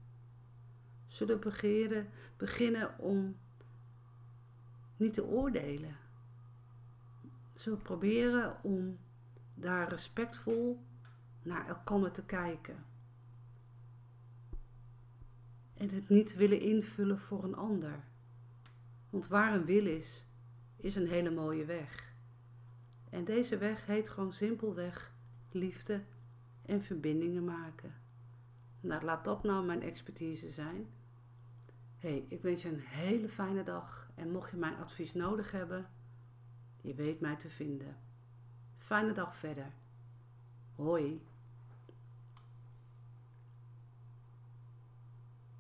Zullen 1.07 1.41
we 1.41 2.07
beginnen, 2.37 2.99
om 2.99 3.37
niet 4.97 5.15
te 5.15 5.25
oordelen. 5.25 5.97
Zullen 7.55 7.83
proberen 7.83 8.63
om 8.63 8.99
daar 9.55 9.89
respectvol 9.89 10.85
naar 11.43 11.69
elkaar 11.69 12.13
te 12.13 12.25
kijken. 12.25 12.85
En 15.75 15.91
het 15.91 16.09
niet 16.09 16.35
willen 16.35 16.61
invullen 16.61 17.19
voor 17.19 17.45
een 17.45 17.57
ander. 17.57 18.05
Want 19.11 19.29
waar 19.29 19.55
een 19.55 19.65
wil 19.65 19.87
is, 19.87 20.25
is 20.77 20.95
een 20.95 21.09
hele 21.09 21.31
mooie 21.31 21.65
weg. 21.65 22.10
En 23.11 23.25
deze 23.25 23.59
weg 23.59 23.87
heet 23.87 24.09
gewoon 24.09 24.33
simpelweg 24.33 25.13
liefde 25.51 26.05
en 26.63 26.83
verbindingen 26.83 27.45
maken. 27.45 27.95
Nou, 28.81 29.05
laat 29.05 29.25
dat 29.25 29.43
nou 29.43 29.65
mijn 29.65 29.83
expertise 29.83 30.51
zijn. 30.51 30.89
hey, 31.99 32.25
ik 32.29 32.43
wens 32.43 32.63
je 32.63 32.69
een 32.69 32.81
hele 32.81 33.29
fijne 33.29 33.63
dag. 33.63 34.11
En 34.15 34.31
mocht 34.31 34.51
je 34.51 34.57
mijn 34.57 34.77
advies 34.77 35.15
nodig 35.15 35.51
hebben, 35.51 35.91
je 36.81 36.95
weet 36.95 37.21
mij 37.21 37.37
te 37.37 37.51
vinden. 37.51 37.97
Fijne 38.79 39.13
dag 39.13 39.37
verder. 39.37 39.73
Hoi. 40.75 41.23